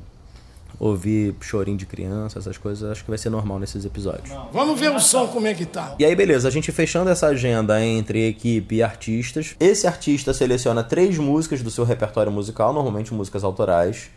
ouvir 0.82 1.36
chorinho 1.40 1.78
de 1.78 1.86
criança, 1.86 2.40
essas 2.40 2.58
coisas, 2.58 2.90
acho 2.90 3.04
que 3.04 3.12
vai 3.12 3.18
ser 3.18 3.30
normal 3.30 3.60
nesses 3.60 3.86
episódios. 3.86 4.32
Vamos 4.52 4.80
ver 4.80 4.90
o 4.90 5.00
som 5.00 5.28
como 5.28 5.46
é 5.46 5.54
que 5.54 5.64
tá. 5.64 5.94
E 6.00 6.04
aí, 6.04 6.16
beleza, 6.16 6.48
a 6.48 6.52
gente 6.52 6.72
fechando 6.72 7.12
essa 7.12 7.28
agenda 7.28 7.86
entre 7.86 8.28
equipe 8.28 8.78
e 8.78 8.82
artistas. 8.82 9.56
Esse 9.60 9.86
artista 9.86 10.34
seleciona 10.34 10.84
três 10.84 11.20
músicas 11.20 11.62
do 11.62 11.70
seu 11.70 11.86
repertório 11.86 12.32
musical, 12.32 12.74
normalmente 12.74 13.14
músicas 13.14 13.44
autorais. 13.44 14.10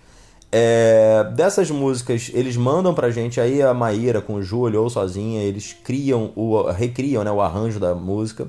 É, 0.51 1.31
dessas 1.35 1.71
músicas, 1.71 2.31
eles 2.33 2.57
mandam 2.57 2.95
pra 2.95 3.11
gente 3.11 3.39
aí 3.39 3.61
a 3.61 3.75
Maíra 3.75 4.23
com 4.23 4.37
o 4.37 4.43
Júlio 4.43 4.83
ou 4.83 4.89
sozinha, 4.89 5.43
eles 5.43 5.77
criam 5.85 6.33
o 6.35 6.63
recriam 6.71 7.23
né, 7.23 7.31
o 7.31 7.43
arranjo 7.43 7.79
da 7.79 7.95
música 7.95 8.49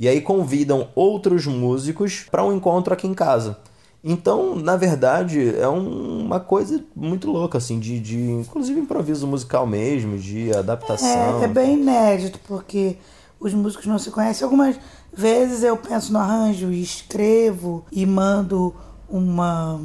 e 0.00 0.08
aí 0.08 0.20
convidam 0.20 0.88
outros 0.96 1.46
músicos 1.46 2.26
para 2.28 2.42
um 2.42 2.52
encontro 2.52 2.92
aqui 2.92 3.06
em 3.06 3.14
casa. 3.14 3.58
Então, 4.04 4.56
na 4.56 4.76
verdade, 4.76 5.54
é 5.56 5.68
um- 5.68 6.24
uma 6.24 6.40
coisa 6.40 6.82
muito 6.94 7.30
louca, 7.30 7.58
assim, 7.58 7.78
de, 7.78 8.00
de 8.00 8.18
inclusive 8.18 8.80
improviso 8.80 9.26
musical 9.26 9.66
mesmo, 9.66 10.18
de 10.18 10.52
adaptação. 10.54 11.40
É, 11.40 11.44
é 11.44 11.48
bem 11.48 11.74
inédito, 11.74 12.40
porque 12.46 12.96
os 13.38 13.54
músicos 13.54 13.86
não 13.86 13.98
se 13.98 14.10
conhecem. 14.10 14.44
Algumas 14.44 14.76
vezes 15.12 15.62
eu 15.62 15.76
penso 15.76 16.12
no 16.12 16.18
arranjo 16.18 16.72
e 16.72 16.82
escrevo 16.82 17.84
e 17.92 18.04
mando 18.04 18.74
uma, 19.08 19.80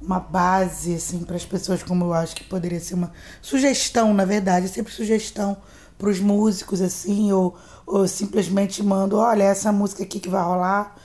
uma 0.00 0.18
base, 0.18 0.94
assim, 0.94 1.18
para 1.20 1.36
as 1.36 1.44
pessoas, 1.44 1.82
como 1.82 2.06
eu 2.06 2.14
acho 2.14 2.34
que 2.34 2.44
poderia 2.44 2.80
ser 2.80 2.94
uma 2.94 3.12
sugestão, 3.42 4.14
na 4.14 4.24
verdade, 4.24 4.66
é 4.66 4.68
sempre 4.68 4.92
sugestão 4.92 5.56
para 5.98 6.08
os 6.08 6.18
músicos, 6.18 6.80
assim, 6.80 7.30
ou, 7.30 7.54
ou 7.86 8.08
simplesmente 8.08 8.82
mando, 8.82 9.18
olha, 9.18 9.44
essa 9.44 9.70
música 9.70 10.02
aqui 10.02 10.18
que 10.18 10.28
vai 10.28 10.42
rolar, 10.42 10.96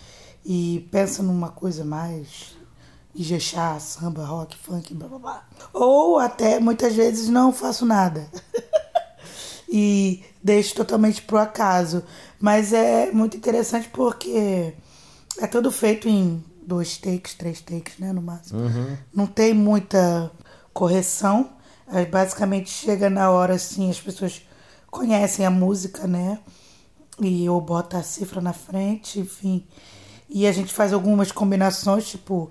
e 0.49 0.87
pensa 0.89 1.21
numa 1.21 1.49
coisa 1.49 1.83
mais 1.83 2.55
Ijexá, 3.13 3.77
samba, 3.79 4.23
rock, 4.23 4.55
funk, 4.55 4.93
blá 4.93 5.09
blá 5.09 5.19
blá. 5.19 5.47
Ou 5.73 6.19
até 6.19 6.57
muitas 6.57 6.95
vezes 6.95 7.27
não 7.27 7.51
faço 7.51 7.85
nada. 7.85 8.29
e 9.67 10.23
deixo 10.41 10.75
totalmente 10.75 11.21
pro 11.23 11.37
acaso. 11.37 12.01
Mas 12.39 12.71
é 12.71 13.11
muito 13.11 13.35
interessante 13.35 13.89
porque 13.89 14.73
é 15.37 15.47
tudo 15.47 15.69
feito 15.69 16.07
em 16.07 16.41
dois 16.65 16.97
takes, 16.97 17.33
três 17.33 17.59
takes, 17.59 17.97
né, 17.97 18.13
no 18.13 18.21
máximo. 18.21 18.61
Não 19.13 19.27
tem 19.27 19.53
muita 19.53 20.31
correção. 20.73 21.49
Basicamente 22.09 22.69
chega 22.69 23.09
na 23.09 23.31
hora 23.31 23.55
assim, 23.55 23.89
as 23.89 23.99
pessoas 23.99 24.43
conhecem 24.89 25.45
a 25.45 25.51
música, 25.51 26.07
né? 26.07 26.39
E 27.19 27.43
eu 27.43 27.59
boto 27.59 27.97
a 27.97 28.03
cifra 28.03 28.39
na 28.39 28.53
frente, 28.53 29.19
enfim. 29.19 29.67
E 30.29 30.45
a 30.45 30.51
gente 30.51 30.73
faz 30.73 30.91
algumas 30.93 31.31
combinações, 31.31 32.07
tipo, 32.07 32.49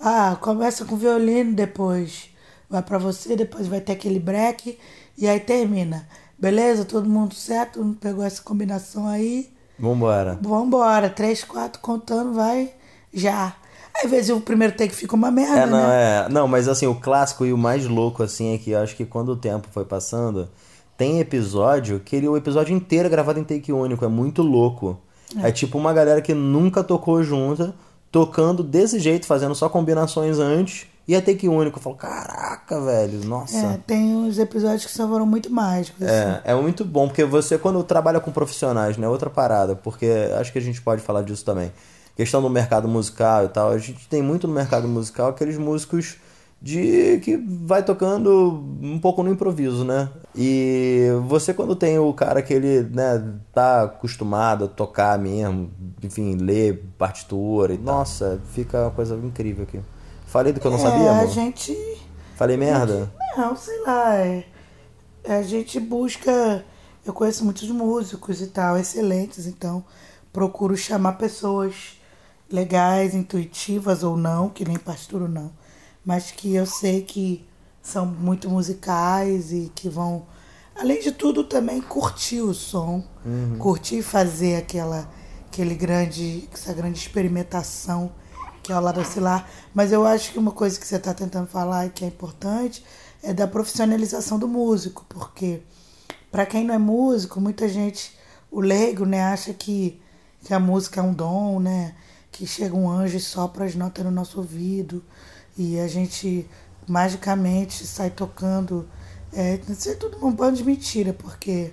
ah, 0.00 0.36
começa 0.40 0.84
com 0.84 0.96
violino, 0.96 1.54
depois 1.54 2.28
vai 2.68 2.82
pra 2.82 2.98
você, 2.98 3.36
depois 3.36 3.66
vai 3.66 3.80
ter 3.80 3.92
aquele 3.92 4.18
break 4.18 4.78
e 5.16 5.26
aí 5.26 5.40
termina. 5.40 6.06
Beleza? 6.38 6.84
Todo 6.84 7.08
mundo 7.08 7.34
certo? 7.34 7.74
Todo 7.74 7.84
mundo 7.86 7.98
pegou 8.00 8.24
essa 8.24 8.42
combinação 8.42 9.06
aí? 9.08 9.50
Vambora. 9.78 10.38
Vambora, 10.42 11.08
três, 11.08 11.42
quatro, 11.44 11.80
contando, 11.80 12.34
vai 12.34 12.72
já. 13.12 13.54
Às 14.02 14.10
vezes 14.10 14.30
o 14.30 14.40
primeiro 14.40 14.76
take 14.76 14.94
fica 14.94 15.14
uma 15.14 15.30
merda, 15.30 15.60
É, 15.60 15.66
não, 15.66 15.78
né? 15.78 16.24
é. 16.26 16.28
Não, 16.28 16.48
mas 16.48 16.66
assim, 16.68 16.86
o 16.86 16.96
clássico 16.96 17.46
e 17.46 17.52
o 17.52 17.58
mais 17.58 17.86
louco, 17.86 18.22
assim, 18.22 18.52
é 18.54 18.58
que 18.58 18.70
eu 18.72 18.80
acho 18.80 18.96
que 18.96 19.04
quando 19.04 19.28
o 19.30 19.36
tempo 19.36 19.68
foi 19.70 19.84
passando, 19.84 20.48
tem 20.96 21.20
episódio 21.20 22.00
que 22.00 22.16
ele, 22.16 22.28
o 22.28 22.36
episódio 22.36 22.74
inteiro 22.76 23.06
é 23.06 23.10
gravado 23.10 23.38
em 23.38 23.44
take 23.44 23.72
único, 23.72 24.04
é 24.04 24.08
muito 24.08 24.42
louco. 24.42 24.98
É. 25.42 25.50
tipo 25.50 25.78
uma 25.78 25.92
galera 25.92 26.20
que 26.20 26.34
nunca 26.34 26.82
tocou 26.82 27.22
junta, 27.22 27.74
tocando 28.10 28.62
desse 28.62 28.98
jeito, 28.98 29.26
fazendo 29.26 29.54
só 29.54 29.68
combinações 29.68 30.38
antes, 30.38 30.86
e 31.06 31.14
é 31.14 31.20
take 31.20 31.48
único. 31.48 31.78
Eu 31.78 31.82
falo, 31.82 31.96
caraca, 31.96 32.80
velho, 32.80 33.24
nossa. 33.26 33.56
É, 33.56 33.80
tem 33.86 34.14
uns 34.14 34.38
episódios 34.38 34.86
que 34.86 34.92
só 34.92 35.06
foram 35.06 35.26
muito 35.26 35.50
mágicos. 35.50 36.02
assim. 36.02 36.40
É, 36.44 36.52
é 36.52 36.54
muito 36.54 36.84
bom, 36.84 37.08
porque 37.08 37.24
você, 37.24 37.58
quando 37.58 37.82
trabalha 37.82 38.20
com 38.20 38.32
profissionais, 38.32 38.96
né? 38.96 39.08
Outra 39.08 39.28
parada, 39.28 39.76
porque 39.76 40.06
acho 40.38 40.52
que 40.52 40.58
a 40.58 40.62
gente 40.62 40.80
pode 40.80 41.02
falar 41.02 41.22
disso 41.22 41.44
também. 41.44 41.72
Questão 42.16 42.40
do 42.40 42.48
mercado 42.48 42.88
musical 42.88 43.44
e 43.44 43.48
tal. 43.48 43.70
A 43.70 43.78
gente 43.78 44.08
tem 44.08 44.22
muito 44.22 44.46
no 44.46 44.54
mercado 44.54 44.86
musical 44.86 45.28
aqueles 45.30 45.58
músicos 45.58 46.16
de 46.64 47.20
que 47.22 47.36
vai 47.36 47.82
tocando 47.82 48.64
um 48.80 48.98
pouco 48.98 49.22
no 49.22 49.30
improviso, 49.30 49.84
né? 49.84 50.08
E 50.34 51.08
você 51.26 51.52
quando 51.52 51.76
tem 51.76 51.98
o 51.98 52.10
cara 52.14 52.40
que 52.40 52.54
ele, 52.54 52.84
né, 52.84 53.22
tá 53.52 53.82
acostumado 53.82 54.64
a 54.64 54.68
tocar 54.68 55.18
mesmo, 55.18 55.70
enfim, 56.02 56.36
ler 56.36 56.82
partitura 56.96 57.74
e 57.74 57.76
nossa, 57.78 58.40
fica 58.54 58.80
uma 58.84 58.90
coisa 58.90 59.14
incrível 59.14 59.64
aqui. 59.64 59.78
Falei 60.26 60.54
do 60.54 60.58
que 60.58 60.66
eu 60.66 60.70
não 60.70 60.78
sabia, 60.78 61.02
é, 61.04 61.08
a 61.10 61.18
amor? 61.18 61.28
gente. 61.28 61.76
Falei 62.34 62.56
merda? 62.56 63.12
Não, 63.36 63.54
sei 63.54 63.78
lá. 63.82 64.14
é- 64.16 64.46
a 65.28 65.42
gente 65.42 65.78
busca. 65.78 66.64
Eu 67.04 67.12
conheço 67.12 67.44
muitos 67.44 67.68
músicos 67.68 68.40
e 68.40 68.46
tal, 68.46 68.78
excelentes, 68.78 69.46
então 69.46 69.84
procuro 70.32 70.74
chamar 70.78 71.12
pessoas 71.18 72.00
legais, 72.50 73.14
intuitivas 73.14 74.02
ou 74.02 74.16
não, 74.16 74.48
que 74.48 74.64
nem 74.66 74.78
pastor 74.78 75.20
ou 75.22 75.28
não, 75.28 75.50
mas 76.04 76.30
que 76.30 76.54
eu 76.54 76.66
sei 76.66 77.02
que 77.02 77.46
são 77.82 78.06
muito 78.06 78.48
musicais 78.48 79.52
e 79.52 79.70
que 79.74 79.88
vão, 79.88 80.26
além 80.74 81.00
de 81.00 81.12
tudo, 81.12 81.44
também 81.44 81.80
curtir 81.80 82.40
o 82.40 82.54
som, 82.54 83.04
curtir 83.58 84.02
fazer 84.02 84.56
aquela, 84.56 85.08
aquele 85.46 85.74
grande, 85.74 86.48
essa 86.52 86.72
grande 86.72 86.98
experimentação 86.98 88.12
que 88.62 88.72
é 88.72 88.76
o 88.76 88.80
lado 88.80 89.00
oscilar. 89.00 89.48
Mas 89.74 89.92
eu 89.92 90.06
acho 90.06 90.32
que 90.32 90.38
uma 90.38 90.50
coisa 90.50 90.80
que 90.80 90.86
você 90.86 90.96
está 90.96 91.12
tentando 91.12 91.46
falar 91.46 91.86
e 91.86 91.90
que 91.90 92.04
é 92.04 92.08
importante 92.08 92.82
é 93.22 93.32
da 93.32 93.46
profissionalização 93.46 94.38
do 94.38 94.48
músico, 94.48 95.04
porque 95.08 95.62
para 96.32 96.46
quem 96.46 96.64
não 96.64 96.74
é 96.74 96.78
músico, 96.78 97.40
muita 97.40 97.68
gente, 97.68 98.16
o 98.50 98.60
leigo, 98.60 99.04
né, 99.04 99.22
acha 99.22 99.52
que, 99.52 100.00
que 100.42 100.52
a 100.52 100.58
música 100.58 101.00
é 101.00 101.02
um 101.02 101.12
dom, 101.12 101.60
né, 101.60 101.94
que 102.32 102.46
chega 102.46 102.74
um 102.74 102.90
anjo 102.90 103.16
e 103.16 103.20
sopra 103.20 103.66
as 103.66 103.74
notas 103.74 104.04
no 104.04 104.10
nosso 104.10 104.38
ouvido 104.38 105.04
e 105.56 105.78
a 105.78 105.88
gente 105.88 106.48
magicamente 106.86 107.86
sai 107.86 108.10
tocando. 108.10 108.88
É, 109.32 109.60
isso 109.68 109.90
é 109.90 109.94
tudo 109.94 110.24
um 110.24 110.32
bando 110.32 110.56
de 110.56 110.64
mentira, 110.64 111.12
porque 111.12 111.72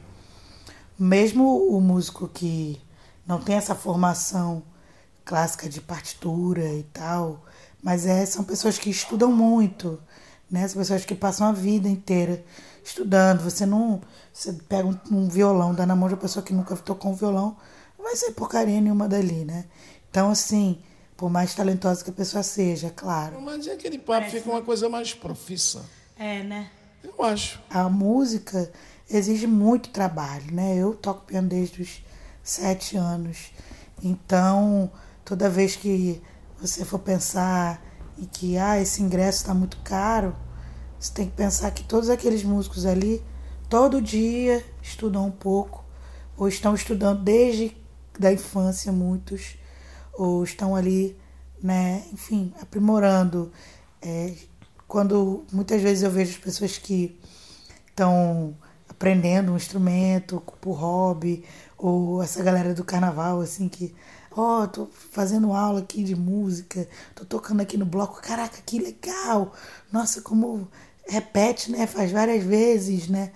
mesmo 0.98 1.68
o 1.68 1.80
músico 1.82 2.28
que 2.28 2.82
não 3.26 3.40
tem 3.40 3.56
essa 3.56 3.76
formação 3.76 4.64
clássica 5.24 5.70
de 5.70 5.82
partitura 5.82 6.66
e 6.74 6.84
tal, 6.92 7.44
mas 7.82 8.06
é, 8.06 8.26
são 8.26 8.44
pessoas 8.44 8.78
que 8.78 8.90
estudam 8.90 9.32
muito, 9.32 10.00
né? 10.50 10.68
São 10.68 10.82
pessoas 10.82 11.06
que 11.06 11.16
passam 11.16 11.48
a 11.48 11.52
vida 11.52 11.88
inteira 11.88 12.44
estudando. 12.84 13.42
Você 13.44 13.66
não. 13.66 14.02
Você 14.34 14.54
pega 14.54 14.88
um, 14.88 14.98
um 15.12 15.28
violão, 15.28 15.74
dá 15.74 15.86
na 15.86 15.96
mão 15.96 16.08
de 16.08 16.16
uma 16.16 16.22
pessoa 16.22 16.44
que 16.44 16.54
nunca 16.54 16.76
tocou 16.78 17.12
um 17.12 17.16
violão, 17.16 17.56
não 17.98 18.06
vai 18.06 18.16
ser 18.16 18.32
porcaria 18.32 18.80
nenhuma 18.80 19.08
dali, 19.08 19.46
né? 19.46 19.66
Então, 20.10 20.30
assim, 20.30 20.80
por 21.22 21.30
mais 21.30 21.54
talentosa 21.54 22.04
que 22.04 22.10
a 22.10 22.14
pessoa 22.14 22.42
seja, 22.42 22.90
claro. 22.90 23.40
Mas 23.40 23.68
é 23.68 23.74
aquele 23.74 24.00
papo 24.00 24.28
fica 24.32 24.50
uma 24.50 24.64
coisa 24.64 24.90
mais 24.90 25.14
profissa. 25.14 25.86
É, 26.18 26.42
né? 26.42 26.72
Eu 27.04 27.24
acho. 27.24 27.62
A 27.70 27.88
música 27.88 28.72
exige 29.08 29.46
muito 29.46 29.92
trabalho, 29.92 30.52
né? 30.52 30.76
Eu 30.76 30.96
toco 30.96 31.28
piano 31.28 31.48
desde 31.48 31.80
os 31.80 32.04
sete 32.42 32.98
anos. 32.98 33.52
Então, 34.04 34.92
toda 35.24 35.48
vez 35.48 35.76
que 35.76 36.20
você 36.60 36.84
for 36.84 36.98
pensar 36.98 37.80
em 38.18 38.26
que 38.26 38.58
ah, 38.58 38.82
esse 38.82 39.04
ingresso 39.04 39.42
está 39.42 39.54
muito 39.54 39.78
caro, 39.84 40.36
você 41.00 41.14
tem 41.14 41.28
que 41.28 41.36
pensar 41.36 41.70
que 41.70 41.84
todos 41.84 42.10
aqueles 42.10 42.44
músicos 42.44 42.84
ali, 42.84 43.24
todo 43.70 44.02
dia, 44.02 44.66
estudam 44.82 45.28
um 45.28 45.32
pouco, 45.32 45.86
ou 46.36 46.48
estão 46.48 46.74
estudando 46.74 47.22
desde 47.22 47.78
da 48.18 48.34
infância, 48.34 48.92
muitos, 48.92 49.61
ou 50.14 50.44
estão 50.44 50.76
ali, 50.76 51.18
né, 51.62 52.04
enfim, 52.12 52.54
aprimorando. 52.62 53.52
É, 54.02 54.34
quando 54.88 55.46
muitas 55.52 55.82
vezes 55.82 56.04
eu 56.04 56.12
vejo 56.12 56.32
as 56.32 56.38
pessoas 56.38 56.78
que 56.78 57.18
estão 57.88 58.56
aprendendo 58.90 59.54
um 59.54 59.56
instrumento 59.56 60.42
por 60.60 60.74
hobby, 60.74 61.44
ou 61.78 62.22
essa 62.22 62.44
galera 62.44 62.74
do 62.74 62.84
carnaval, 62.84 63.42
assim, 63.42 63.68
que, 63.68 63.96
ó, 64.32 64.64
oh, 64.64 64.68
tô 64.68 64.88
fazendo 65.12 65.54
aula 65.54 65.80
aqui 65.80 66.04
de 66.04 66.16
música, 66.16 66.88
tô 67.16 67.26
tocando 67.26 67.62
aqui 67.62 67.78
no 67.78 67.86
bloco, 67.86 68.22
caraca, 68.22 68.62
que 68.66 68.80
legal! 68.80 69.54
Nossa, 69.92 70.22
como 70.22 70.68
repete, 71.08 71.72
né? 71.72 71.88
Faz 71.88 72.12
várias 72.12 72.44
vezes, 72.44 73.08
né? 73.08 73.32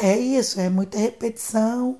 É, 0.00 0.10
é 0.10 0.18
isso, 0.18 0.60
é 0.60 0.68
muita 0.68 0.98
repetição, 0.98 1.98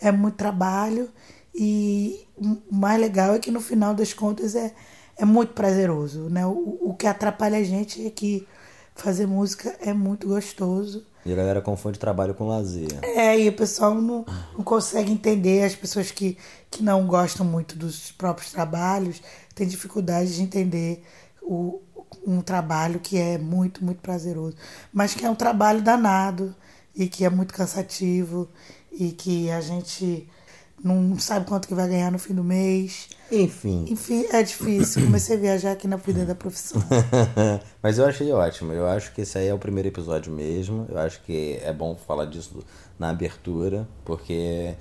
é 0.00 0.10
muito 0.10 0.36
trabalho, 0.36 1.10
e 1.54 2.26
o 2.40 2.74
mais 2.74 3.00
legal 3.00 3.34
é 3.34 3.38
que 3.38 3.50
no 3.50 3.60
final 3.60 3.94
das 3.94 4.12
contas 4.12 4.54
é, 4.54 4.72
é 5.16 5.24
muito 5.24 5.52
prazeroso, 5.52 6.28
né? 6.30 6.46
O, 6.46 6.78
o 6.80 6.94
que 6.94 7.06
atrapalha 7.06 7.58
a 7.58 7.62
gente 7.62 8.06
é 8.06 8.10
que 8.10 8.46
fazer 8.94 9.26
música 9.26 9.76
é 9.80 9.92
muito 9.92 10.26
gostoso 10.26 11.04
e 11.24 11.32
a 11.32 11.36
galera 11.36 11.60
confunde 11.60 11.98
trabalho 11.98 12.34
com 12.34 12.46
lazer. 12.46 12.98
É, 13.02 13.38
e 13.38 13.48
o 13.48 13.52
pessoal 13.52 13.94
não, 13.94 14.24
não 14.56 14.64
consegue 14.64 15.12
entender, 15.12 15.64
as 15.64 15.74
pessoas 15.74 16.10
que, 16.10 16.38
que 16.70 16.82
não 16.82 17.06
gostam 17.06 17.44
muito 17.44 17.76
dos 17.76 18.10
próprios 18.12 18.50
trabalhos 18.50 19.22
têm 19.54 19.66
dificuldade 19.66 20.34
de 20.34 20.42
entender 20.42 21.04
o, 21.42 21.80
um 22.26 22.40
trabalho 22.40 23.00
que 23.00 23.18
é 23.18 23.36
muito, 23.36 23.84
muito 23.84 24.00
prazeroso, 24.00 24.56
mas 24.92 25.14
que 25.14 25.24
é 25.24 25.30
um 25.30 25.34
trabalho 25.34 25.82
danado 25.82 26.54
e 26.94 27.06
que 27.06 27.24
é 27.24 27.30
muito 27.30 27.52
cansativo 27.52 28.48
e 28.90 29.12
que 29.12 29.50
a 29.50 29.60
gente 29.60 30.26
não 30.82 31.18
sabe 31.18 31.46
quanto 31.46 31.68
que 31.68 31.74
vai 31.74 31.88
ganhar 31.88 32.10
no 32.10 32.18
fim 32.18 32.34
do 32.34 32.42
mês. 32.42 33.08
Enfim. 33.30 33.84
Enfim, 33.88 34.26
é 34.32 34.42
difícil. 34.42 35.04
Comecei 35.04 35.36
a 35.36 35.40
viajar 35.40 35.72
aqui 35.72 35.86
na 35.86 35.96
vida 35.96 36.24
da 36.24 36.34
profissão. 36.34 36.82
Mas 37.82 37.98
eu 37.98 38.06
achei 38.06 38.32
ótimo. 38.32 38.72
Eu 38.72 38.86
acho 38.86 39.12
que 39.12 39.20
esse 39.20 39.38
aí 39.38 39.48
é 39.48 39.54
o 39.54 39.58
primeiro 39.58 39.88
episódio 39.88 40.32
mesmo. 40.32 40.86
Eu 40.88 40.98
acho 40.98 41.20
que 41.22 41.60
é 41.62 41.72
bom 41.72 41.94
falar 41.94 42.24
disso 42.24 42.64
na 42.98 43.10
abertura, 43.10 43.86
porque 44.04 44.74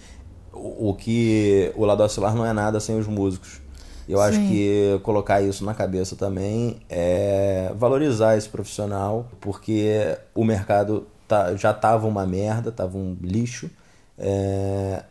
o, 0.53 0.89
o 0.89 0.93
que 0.95 1.71
o 1.75 1.85
lado 1.85 2.01
oscilar 2.01 2.33
não 2.33 2.45
é 2.45 2.53
nada 2.53 2.79
sem 2.79 2.97
os 2.97 3.07
músicos. 3.07 3.61
Eu 4.07 4.17
Sim. 4.17 4.23
acho 4.23 4.39
que 4.39 4.99
colocar 5.03 5.41
isso 5.41 5.63
na 5.63 5.73
cabeça 5.73 6.15
também 6.15 6.81
é 6.89 7.71
valorizar 7.75 8.35
esse 8.35 8.49
profissional, 8.49 9.29
porque 9.39 10.17
o 10.33 10.43
mercado 10.43 11.05
tá, 11.27 11.55
já 11.55 11.73
tava 11.73 12.07
uma 12.07 12.25
merda, 12.25 12.71
tava 12.71 12.97
um 12.97 13.15
lixo. 13.21 13.69
É, 14.17 15.03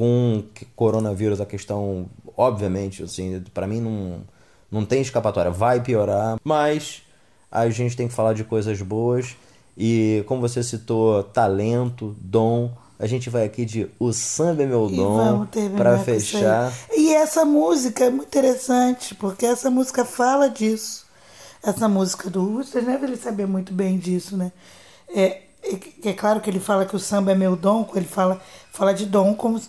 com 0.00 0.42
coronavírus 0.74 1.42
a 1.42 1.44
questão, 1.44 2.06
obviamente, 2.34 3.02
assim, 3.02 3.44
para 3.52 3.66
mim 3.66 3.82
não, 3.82 4.22
não 4.72 4.82
tem 4.82 5.02
escapatória, 5.02 5.50
vai 5.50 5.78
piorar, 5.78 6.38
mas 6.42 7.02
a 7.52 7.68
gente 7.68 7.94
tem 7.94 8.08
que 8.08 8.14
falar 8.14 8.32
de 8.32 8.42
coisas 8.42 8.80
boas 8.80 9.36
e 9.76 10.24
como 10.26 10.40
você 10.40 10.62
citou, 10.62 11.22
talento, 11.22 12.16
dom, 12.18 12.72
a 12.98 13.06
gente 13.06 13.28
vai 13.28 13.44
aqui 13.44 13.66
de 13.66 13.90
O 13.98 14.10
Samba 14.10 14.62
é 14.62 14.66
Meu 14.66 14.88
Dom 14.88 15.46
para 15.76 15.98
fechar. 15.98 16.72
E 16.96 17.12
essa 17.12 17.44
música 17.44 18.06
é 18.06 18.10
muito 18.10 18.28
interessante, 18.28 19.14
porque 19.14 19.44
essa 19.44 19.70
música 19.70 20.06
fala 20.06 20.48
disso. 20.48 21.04
Essa 21.62 21.90
música 21.90 22.30
do 22.30 22.54
Você 22.54 22.80
deve 22.80 23.04
ele 23.04 23.16
saber 23.18 23.46
muito 23.46 23.70
bem 23.70 23.98
disso, 23.98 24.34
né? 24.34 24.50
É, 25.14 25.42
é, 25.62 26.08
é, 26.08 26.12
claro 26.14 26.40
que 26.40 26.48
ele 26.48 26.60
fala 26.60 26.86
que 26.86 26.96
o 26.96 26.98
samba 26.98 27.32
é 27.32 27.34
meu 27.34 27.54
dom, 27.54 27.86
ele 27.94 28.06
fala, 28.06 28.40
fala 28.72 28.94
de 28.94 29.04
dom 29.04 29.34
como 29.34 29.60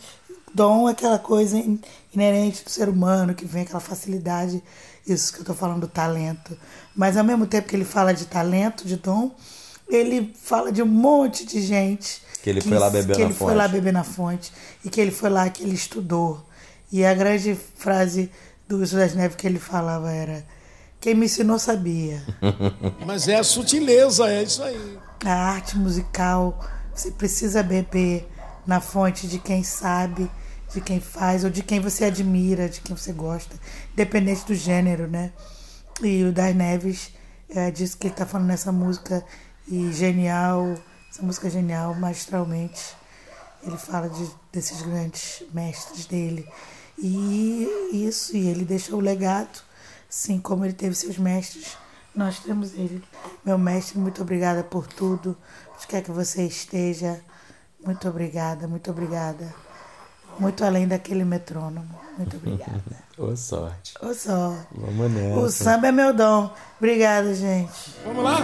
dom 0.54 0.88
é 0.88 0.92
aquela 0.92 1.20
coisa 1.20 1.58
inerente 2.14 2.64
do 2.64 2.70
ser 2.70 2.90
humano, 2.90 3.34
que 3.34 3.46
vem 3.46 3.64
aquela 3.64 3.80
facilidade, 3.80 4.64
isso 5.06 5.32
que 5.34 5.40
eu 5.40 5.44
estou 5.44 5.56
falando 5.56 5.82
do 5.82 5.88
talento. 5.88 6.58
Mas 6.96 7.18
ao 7.18 7.24
mesmo 7.24 7.46
tempo 7.46 7.68
que 7.68 7.76
ele 7.76 7.86
fala 7.86 8.14
de 8.14 8.26
talento, 8.26 8.86
de 8.86 8.98
dom, 8.98 9.32
ele 9.90 10.34
fala 10.42 10.72
de 10.72 10.82
um 10.82 10.88
monte 10.88 11.46
de 11.46 11.62
gente. 11.62 12.22
Que 12.42 12.50
ele 12.50 12.62
que, 12.62 12.70
foi 12.70 12.80
lá 12.80 12.90
beber 12.90 13.16
que 13.16 13.22
na 13.22 13.26
ele 13.26 13.34
fonte. 13.34 13.50
foi 13.50 13.56
lá 13.56 13.68
beber 13.68 13.94
na 13.94 14.04
fonte. 14.04 14.52
E 14.84 14.90
que 14.90 15.00
ele 15.00 15.12
foi 15.12 15.30
lá 15.30 15.50
que 15.50 15.64
ele 15.64 15.76
estudou. 15.76 16.46
E 16.92 17.06
a 17.06 17.14
grande 17.14 17.58
frase 17.76 18.32
do 18.68 18.78
Wilson 18.78 18.98
das 18.98 19.14
Neves 19.14 19.36
que 19.36 19.48
ele 19.48 19.60
falava 19.60 20.12
era: 20.12 20.46
Quem 21.00 21.14
me 21.14 21.26
ensinou 21.26 21.60
sabia. 21.60 22.24
Mas 23.06 23.28
é 23.28 23.36
a 23.36 23.44
sutileza, 23.44 24.30
é 24.30 24.44
isso 24.44 24.64
aí. 24.64 24.98
A 25.24 25.34
arte 25.34 25.78
musical, 25.78 26.60
você 26.94 27.12
precisa 27.12 27.62
beber 27.62 28.28
na 28.66 28.80
fonte 28.80 29.28
de 29.28 29.40
quem 29.40 29.64
sabe, 29.64 30.30
de 30.74 30.82
quem 30.82 31.00
faz, 31.00 31.44
ou 31.44 31.50
de 31.50 31.64
quem 31.64 31.80
você 31.80 32.06
admira, 32.06 32.70
de 32.70 32.82
quem 32.82 32.96
você 32.96 33.12
gosta, 33.12 33.56
independente 33.94 34.46
do 34.46 34.56
gênero, 34.56 35.08
né? 35.08 35.32
E 36.02 36.24
o 36.24 36.32
Das 36.32 36.56
Neves 36.56 37.12
é, 37.50 37.72
que 37.72 37.84
ele 37.84 38.14
está 38.14 38.26
falando 38.26 38.48
nessa 38.48 38.72
música 38.72 39.24
e 39.68 39.92
genial, 39.92 40.76
essa 41.10 41.22
música 41.22 41.48
é 41.48 41.52
genial, 41.52 41.94
magistralmente. 41.96 42.96
Ele 43.64 43.78
fala 43.78 44.10
de, 44.10 44.30
desses 44.52 44.82
grandes 44.82 45.44
mestres 45.54 46.06
dele. 46.06 46.48
E 46.98 47.68
isso, 47.92 48.36
e 48.36 48.48
ele 48.48 48.64
deixou 48.64 49.00
o 49.00 49.02
legado, 49.02 49.62
assim 50.10 50.40
como 50.40 50.66
ele 50.66 50.74
teve 50.74 50.96
seus 50.96 51.18
mestres 51.18 51.78
nós 52.16 52.40
temos 52.40 52.74
ele. 52.74 53.02
Meu 53.46 53.58
mestre, 53.58 53.98
muito 53.98 54.22
obrigada 54.22 54.64
por 54.64 54.86
tudo. 54.86 55.38
Onde 55.76 55.88
quer 55.88 56.04
que 56.04 56.12
você 56.12 56.46
esteja, 56.46 57.22
muito 57.84 58.08
obrigada, 58.08 58.68
muito 58.68 58.92
obrigada. 58.92 59.54
Muito 60.39 60.63
além 60.63 60.88
daquele 60.88 61.24
metrônomo. 61.24 62.00
Muito 62.17 62.38
obrigada. 62.38 62.82
Ô 63.17 63.36
sorte. 63.36 63.94
Ô 64.02 64.13
sorte. 64.13 64.67
Vamos 64.76 65.12
nessa. 65.12 65.39
O 65.39 65.50
samba 65.50 65.88
é 65.88 65.91
meu 65.91 66.13
dom. 66.13 66.50
Obrigada, 66.80 67.34
gente. 67.34 67.96
Vamos 68.06 68.24
lá? 68.24 68.39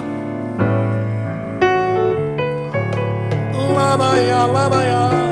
Laraia, 3.74 4.46
laraia. 4.46 5.28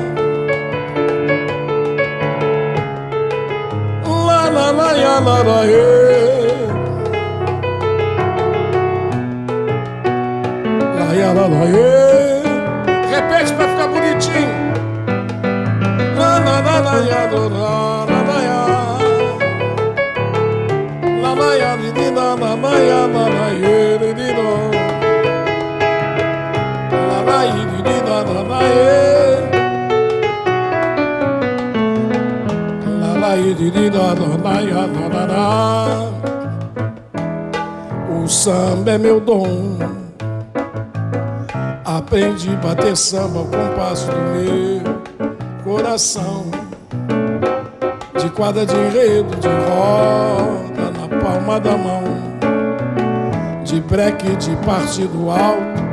Laraia, 10.95 11.33
laraia. 11.33 12.43
Repete 13.09 13.53
pra 13.53 13.67
ficar 13.69 13.87
bonitinho. 13.87 14.64
O 38.25 38.27
samba 38.27 38.91
é 38.91 38.97
meu 38.97 39.19
dom. 39.19 39.77
Aprendi 41.83 42.49
a 42.49 42.55
bater 42.55 42.97
samba 42.97 43.39
ao 43.39 43.45
compasso 43.45 44.07
do 44.07 44.17
meu 44.17 44.81
coração 45.63 46.54
De 48.25 48.31
quadra 48.31 48.65
de 48.65 48.75
enredo, 48.75 49.35
de 49.39 49.47
roda 49.47 50.89
na 50.97 51.21
palma 51.21 51.59
da 51.59 51.77
mão 51.77 52.01
De 53.63 53.79
breque 53.81 54.35
de 54.37 54.55
partido 54.65 55.29
alto 55.29 55.83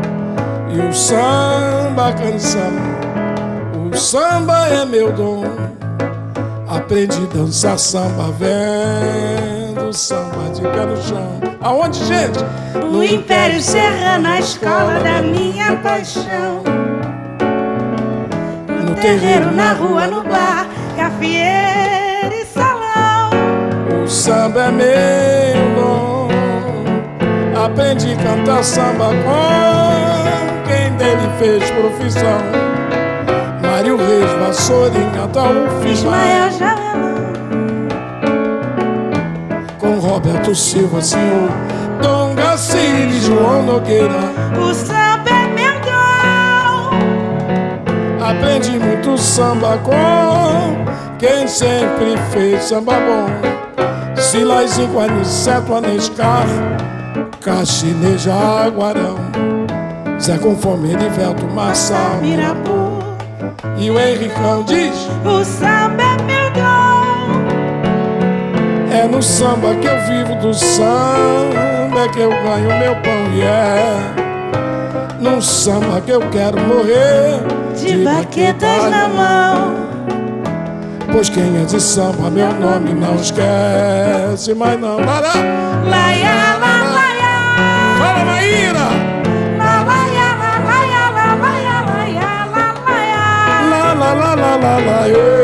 E 0.70 0.80
o 0.80 0.94
samba 0.94 2.10
canção 2.14 2.72
O 3.92 3.94
samba 3.94 4.66
é 4.66 4.86
meu 4.86 5.12
dom 5.12 5.44
Aprendi 6.66 7.28
a 7.30 7.36
dançar 7.36 7.78
samba 7.78 8.32
vendo 8.38 9.92
samba 9.92 10.50
de 10.54 10.62
pé 10.62 10.86
no 10.86 10.96
chão. 11.02 11.40
Aonde, 11.60 12.02
gente? 12.04 12.38
No 12.90 13.04
Império 13.04 13.60
Serrano, 13.60 14.22
na 14.22 14.40
escola 14.40 15.00
da 15.00 15.20
minha 15.20 15.76
paixão. 15.76 16.62
No 18.86 18.94
terreiro, 18.94 19.50
na 19.52 19.72
rua, 19.74 20.06
no 20.06 20.22
bar, 20.22 20.61
samba 24.12 24.64
é 24.64 24.70
meu 24.70 25.74
dom. 25.74 26.28
Aprendi 27.64 28.12
a 28.12 28.16
cantar 28.16 28.62
samba 28.62 29.06
com 29.06 30.68
quem 30.68 30.92
dele 30.96 31.28
fez 31.38 31.70
profissão. 31.70 32.40
Mário 33.62 33.96
Reis, 33.96 34.30
Vassourinha, 34.38 35.24
Ataúfo 35.24 35.88
Ismael 35.88 36.48
Ismael. 36.48 36.58
Jamelão. 36.58 37.32
Com 39.78 39.98
Roberto 39.98 40.54
Silva, 40.54 41.00
senhor. 41.00 41.50
Dom 42.02 42.34
Gacile, 42.34 43.18
João 43.20 43.62
Nogueira. 43.62 44.20
O 44.60 44.74
samba 44.74 45.30
é 45.30 45.46
meu 45.54 45.72
dom. 45.80 46.90
Aprendi 48.28 48.78
muito 48.78 49.16
samba 49.16 49.78
com 49.78 50.84
quem 51.18 51.48
sempre 51.48 52.18
fez 52.30 52.64
samba 52.64 52.92
bom. 52.94 53.51
Silazinho, 54.32 54.98
Aniceto, 54.98 55.74
Anescar, 55.74 56.46
Caxineja, 57.42 58.32
Aguarão. 58.32 59.16
Zé 60.18 60.38
com 60.38 60.56
fome, 60.56 60.94
Erivelto, 60.94 61.44
Marçal. 61.48 62.16
Mirapu. 62.22 62.98
E 63.76 63.90
o 63.90 64.00
Henricão 64.00 64.62
diz: 64.62 65.06
O 65.22 65.44
samba 65.44 66.02
é 66.02 66.16
meu 66.22 66.50
dom. 66.50 67.42
É 68.90 69.06
no 69.06 69.22
samba 69.22 69.74
que 69.74 69.86
eu 69.86 70.00
vivo, 70.00 70.34
do 70.36 70.54
samba 70.54 72.08
que 72.10 72.20
eu 72.20 72.30
ganho 72.30 72.78
meu 72.78 72.94
pão. 73.02 73.34
E 73.34 73.42
é 73.42 73.98
no 75.20 75.42
samba 75.42 76.00
que 76.00 76.10
eu 76.10 76.20
quero 76.30 76.58
morrer. 76.58 77.38
De 77.76 78.02
baquetas 78.02 78.90
na 78.90 79.08
mão. 79.08 79.81
Pois 81.12 81.28
quem 81.28 81.60
é 81.60 81.64
de 81.64 81.80
samba, 81.80 82.30
meu 82.30 82.52
nome 82.54 82.94
não 82.94 83.14
esquece, 83.16 84.54
mas 84.54 84.80
não. 84.80 84.96
Lará. 84.98 85.34
Laia, 85.88 86.56
la, 86.58 86.82
laia. 86.96 87.34
Fala, 87.98 88.24
Maíra! 88.24 88.88
La, 89.58 89.82
laia, 89.82 90.28
la, 90.42 90.52
laia, 90.68 91.10
la, 91.16 91.34
laia, 91.34 91.76
laia, 91.92 92.30
la, 92.54 92.74
laia. 92.88 93.24
Lá, 93.70 93.92
lá, 93.92 94.10
lá, 94.14 94.34
La, 94.34 95.08
ê. 95.08 95.12
laia, 95.12 95.41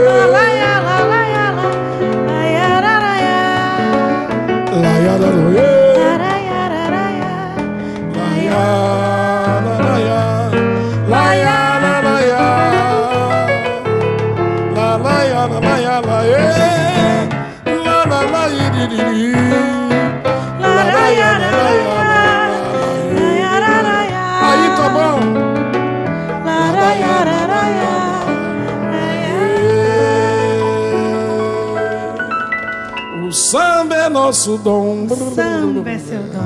nosso 34.39 34.57
dom. 34.59 35.09
Samba 35.35 35.91
é 35.91 35.99
seu 35.99 36.23
dom. 36.23 36.39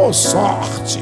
Ô 0.00 0.10
sorte! 0.10 0.98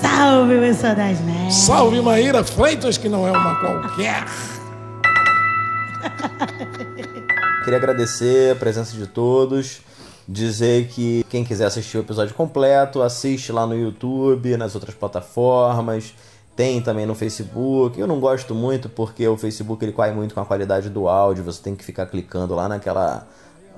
Salve, 0.00 0.58
pessoal 0.58 0.96
das 0.96 1.20
neves. 1.20 1.54
Salve 1.54 2.00
Maíra 2.00 2.42
Freitas, 2.42 2.98
que 2.98 3.08
não 3.08 3.28
é 3.28 3.30
uma 3.30 3.54
qualquer. 3.60 4.24
Queria 7.64 7.78
agradecer 7.78 8.50
a 8.52 8.56
presença 8.56 8.96
de 8.96 9.06
todos. 9.06 9.82
Dizer 10.26 10.88
que 10.88 11.24
quem 11.28 11.44
quiser 11.44 11.66
assistir 11.66 11.98
o 11.98 12.00
episódio 12.00 12.34
completo, 12.34 13.02
assiste 13.02 13.52
lá 13.52 13.64
no 13.66 13.78
YouTube, 13.78 14.56
nas 14.56 14.74
outras 14.74 14.96
plataformas. 14.96 16.12
Tem 16.56 16.82
também 16.82 17.06
no 17.06 17.14
Facebook. 17.14 18.00
Eu 18.00 18.08
não 18.08 18.18
gosto 18.18 18.52
muito 18.52 18.88
porque 18.88 19.28
o 19.28 19.36
Facebook 19.36 19.84
ele 19.84 19.92
cai 19.92 20.12
muito 20.12 20.34
com 20.34 20.40
a 20.40 20.44
qualidade 20.44 20.90
do 20.90 21.06
áudio. 21.08 21.44
Você 21.44 21.62
tem 21.62 21.76
que 21.76 21.84
ficar 21.84 22.06
clicando 22.06 22.52
lá 22.54 22.68
naquela 22.68 23.28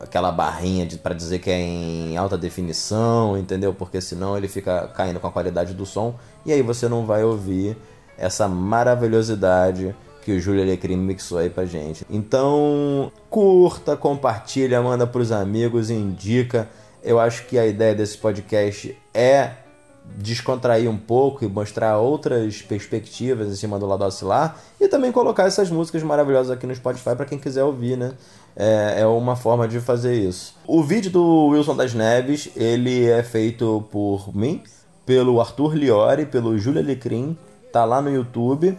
aquela 0.01 0.31
barrinha 0.31 0.87
para 1.03 1.15
dizer 1.15 1.39
que 1.39 1.51
é 1.51 1.59
em 1.59 2.17
alta 2.17 2.37
definição, 2.37 3.37
entendeu? 3.37 3.73
Porque 3.73 4.01
senão 4.01 4.37
ele 4.37 4.49
fica 4.49 4.89
caindo 4.89 5.21
com 5.21 5.27
a 5.27 5.33
qualidade 5.33 5.75
do 5.75 5.87
som 5.87 6.15
e 6.45 6.53
aí 6.53 6.63
você 6.63 6.89
não 6.89 7.07
vai 7.07 7.25
ouvir 7.25 7.77
essa 8.19 8.49
maravilhosidade 8.49 9.95
que 10.23 10.33
o 10.33 10.41
Júlio 10.41 10.63
Alecrim 10.63 10.97
mixou 10.97 11.39
aí 11.39 11.49
pra 11.49 11.65
gente. 11.65 12.05
Então, 12.11 13.13
curta, 13.31 13.97
compartilha, 13.97 14.83
manda 14.83 15.07
pros 15.07 15.31
amigos, 15.31 15.89
indica. 15.89 16.69
Eu 17.03 17.21
acho 17.21 17.47
que 17.47 17.57
a 17.57 17.67
ideia 17.67 17.95
desse 17.95 18.19
podcast 18.19 18.99
é 19.15 19.53
descontrair 20.17 20.91
um 20.91 20.97
pouco 20.97 21.45
e 21.45 21.49
mostrar 21.49 21.99
outras 21.99 22.63
perspectivas 22.63 23.49
em 23.49 23.57
cima 23.57 23.79
do 23.79 23.87
lado 23.87 24.05
oscilar 24.05 24.57
e 24.81 24.89
também 24.89 25.13
colocar 25.13 25.45
essas 25.45 25.71
músicas 25.71 26.03
maravilhosas 26.03 26.51
aqui 26.51 26.67
no 26.67 26.75
Spotify 26.75 27.15
para 27.15 27.27
quem 27.27 27.39
quiser 27.39 27.65
ouvir, 27.65 27.97
né? 27.97 28.13
É, 28.57 29.01
é 29.01 29.07
uma 29.07 29.37
forma 29.37 29.69
de 29.69 29.81
fazer 29.81 30.15
isso. 30.15 30.55
O 30.67 30.83
vídeo 30.83 31.11
do 31.11 31.49
Wilson 31.49 31.77
das 31.77 31.93
Neves, 31.93 32.49
ele 32.57 33.07
é 33.07 33.23
feito 33.23 33.85
por 33.91 34.35
mim, 34.35 34.63
pelo 35.05 35.41
Arthur 35.41 35.75
Liori, 35.75 36.25
pelo 36.25 36.59
Júlio 36.59 36.81
Alecrim, 36.81 37.37
tá 37.71 37.85
lá 37.85 38.01
no 38.01 38.11
YouTube. 38.11 38.77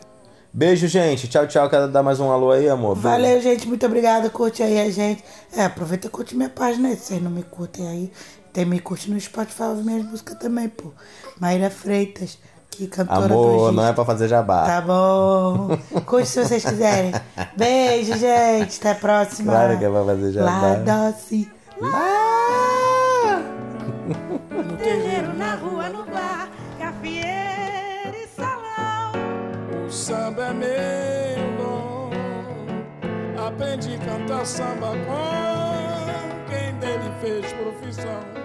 Beijo, 0.51 0.87
gente. 0.87 1.27
Tchau, 1.27 1.45
tchau. 1.45 1.69
Quero 1.69 1.87
dar 1.87 2.01
mais 2.01 2.19
um 2.19 2.31
alô 2.31 2.49
aí, 2.49 2.67
amor. 2.67 2.95
Valeu, 2.95 3.39
gente. 3.39 3.67
Muito 3.67 3.85
obrigada. 3.85 4.27
Curte 4.27 4.63
aí 4.63 4.79
a 4.79 4.89
gente. 4.89 5.23
É, 5.55 5.65
aproveita 5.65 6.07
e 6.07 6.09
curte 6.09 6.35
minha 6.35 6.49
página 6.49 6.89
aí. 6.89 6.95
Se 6.95 7.05
vocês 7.05 7.21
não 7.21 7.29
me 7.29 7.43
curtem 7.43 7.87
aí, 7.87 8.11
tem 8.53 8.65
me 8.65 8.79
curte 8.79 9.11
no 9.11 9.19
Spotify, 9.19 9.63
ouve 9.63 9.83
minhas 9.83 10.05
músicas 10.05 10.37
também, 10.37 10.69
pô. 10.69 10.91
Maíra 11.39 11.69
Freitas, 11.69 12.37
que 12.69 12.87
cantora 12.87 13.27
do 13.27 13.33
Amor, 13.33 13.71
não 13.71 13.85
é 13.85 13.93
pra 13.93 14.05
fazer 14.05 14.27
jabá. 14.27 14.65
Tá 14.65 14.81
bom. 14.81 15.77
Curte 16.05 16.27
se 16.27 16.43
vocês 16.43 16.63
quiserem. 16.63 17.13
Beijo, 17.55 18.17
gente. 18.17 18.79
Até 18.79 18.91
a 18.91 18.95
próxima. 18.95 19.51
Claro 19.51 19.77
que 19.77 19.85
é 19.85 19.89
pra 19.89 20.05
fazer 20.05 20.31
jabá. 20.31 20.51
Lá 20.51 20.75
doce. 20.75 21.51
Ah! 21.81 23.41
No 24.51 24.77
terreiro, 24.77 25.33
na 25.35 25.55
rua, 25.55 25.89
no 25.89 26.05
bar, 26.05 26.49
cafieira 26.79 28.15
e 28.15 28.27
salão. 28.35 29.11
O 29.87 29.91
samba 29.91 30.43
é 30.43 30.53
meu 30.53 31.57
dom. 31.57 32.09
Aprendi 33.47 33.95
a 33.95 33.97
cantar 33.99 34.45
samba 34.45 34.91
com 35.05 36.49
quem 36.49 36.73
dele 36.75 37.11
fez 37.21 37.53
profissão. 37.53 38.36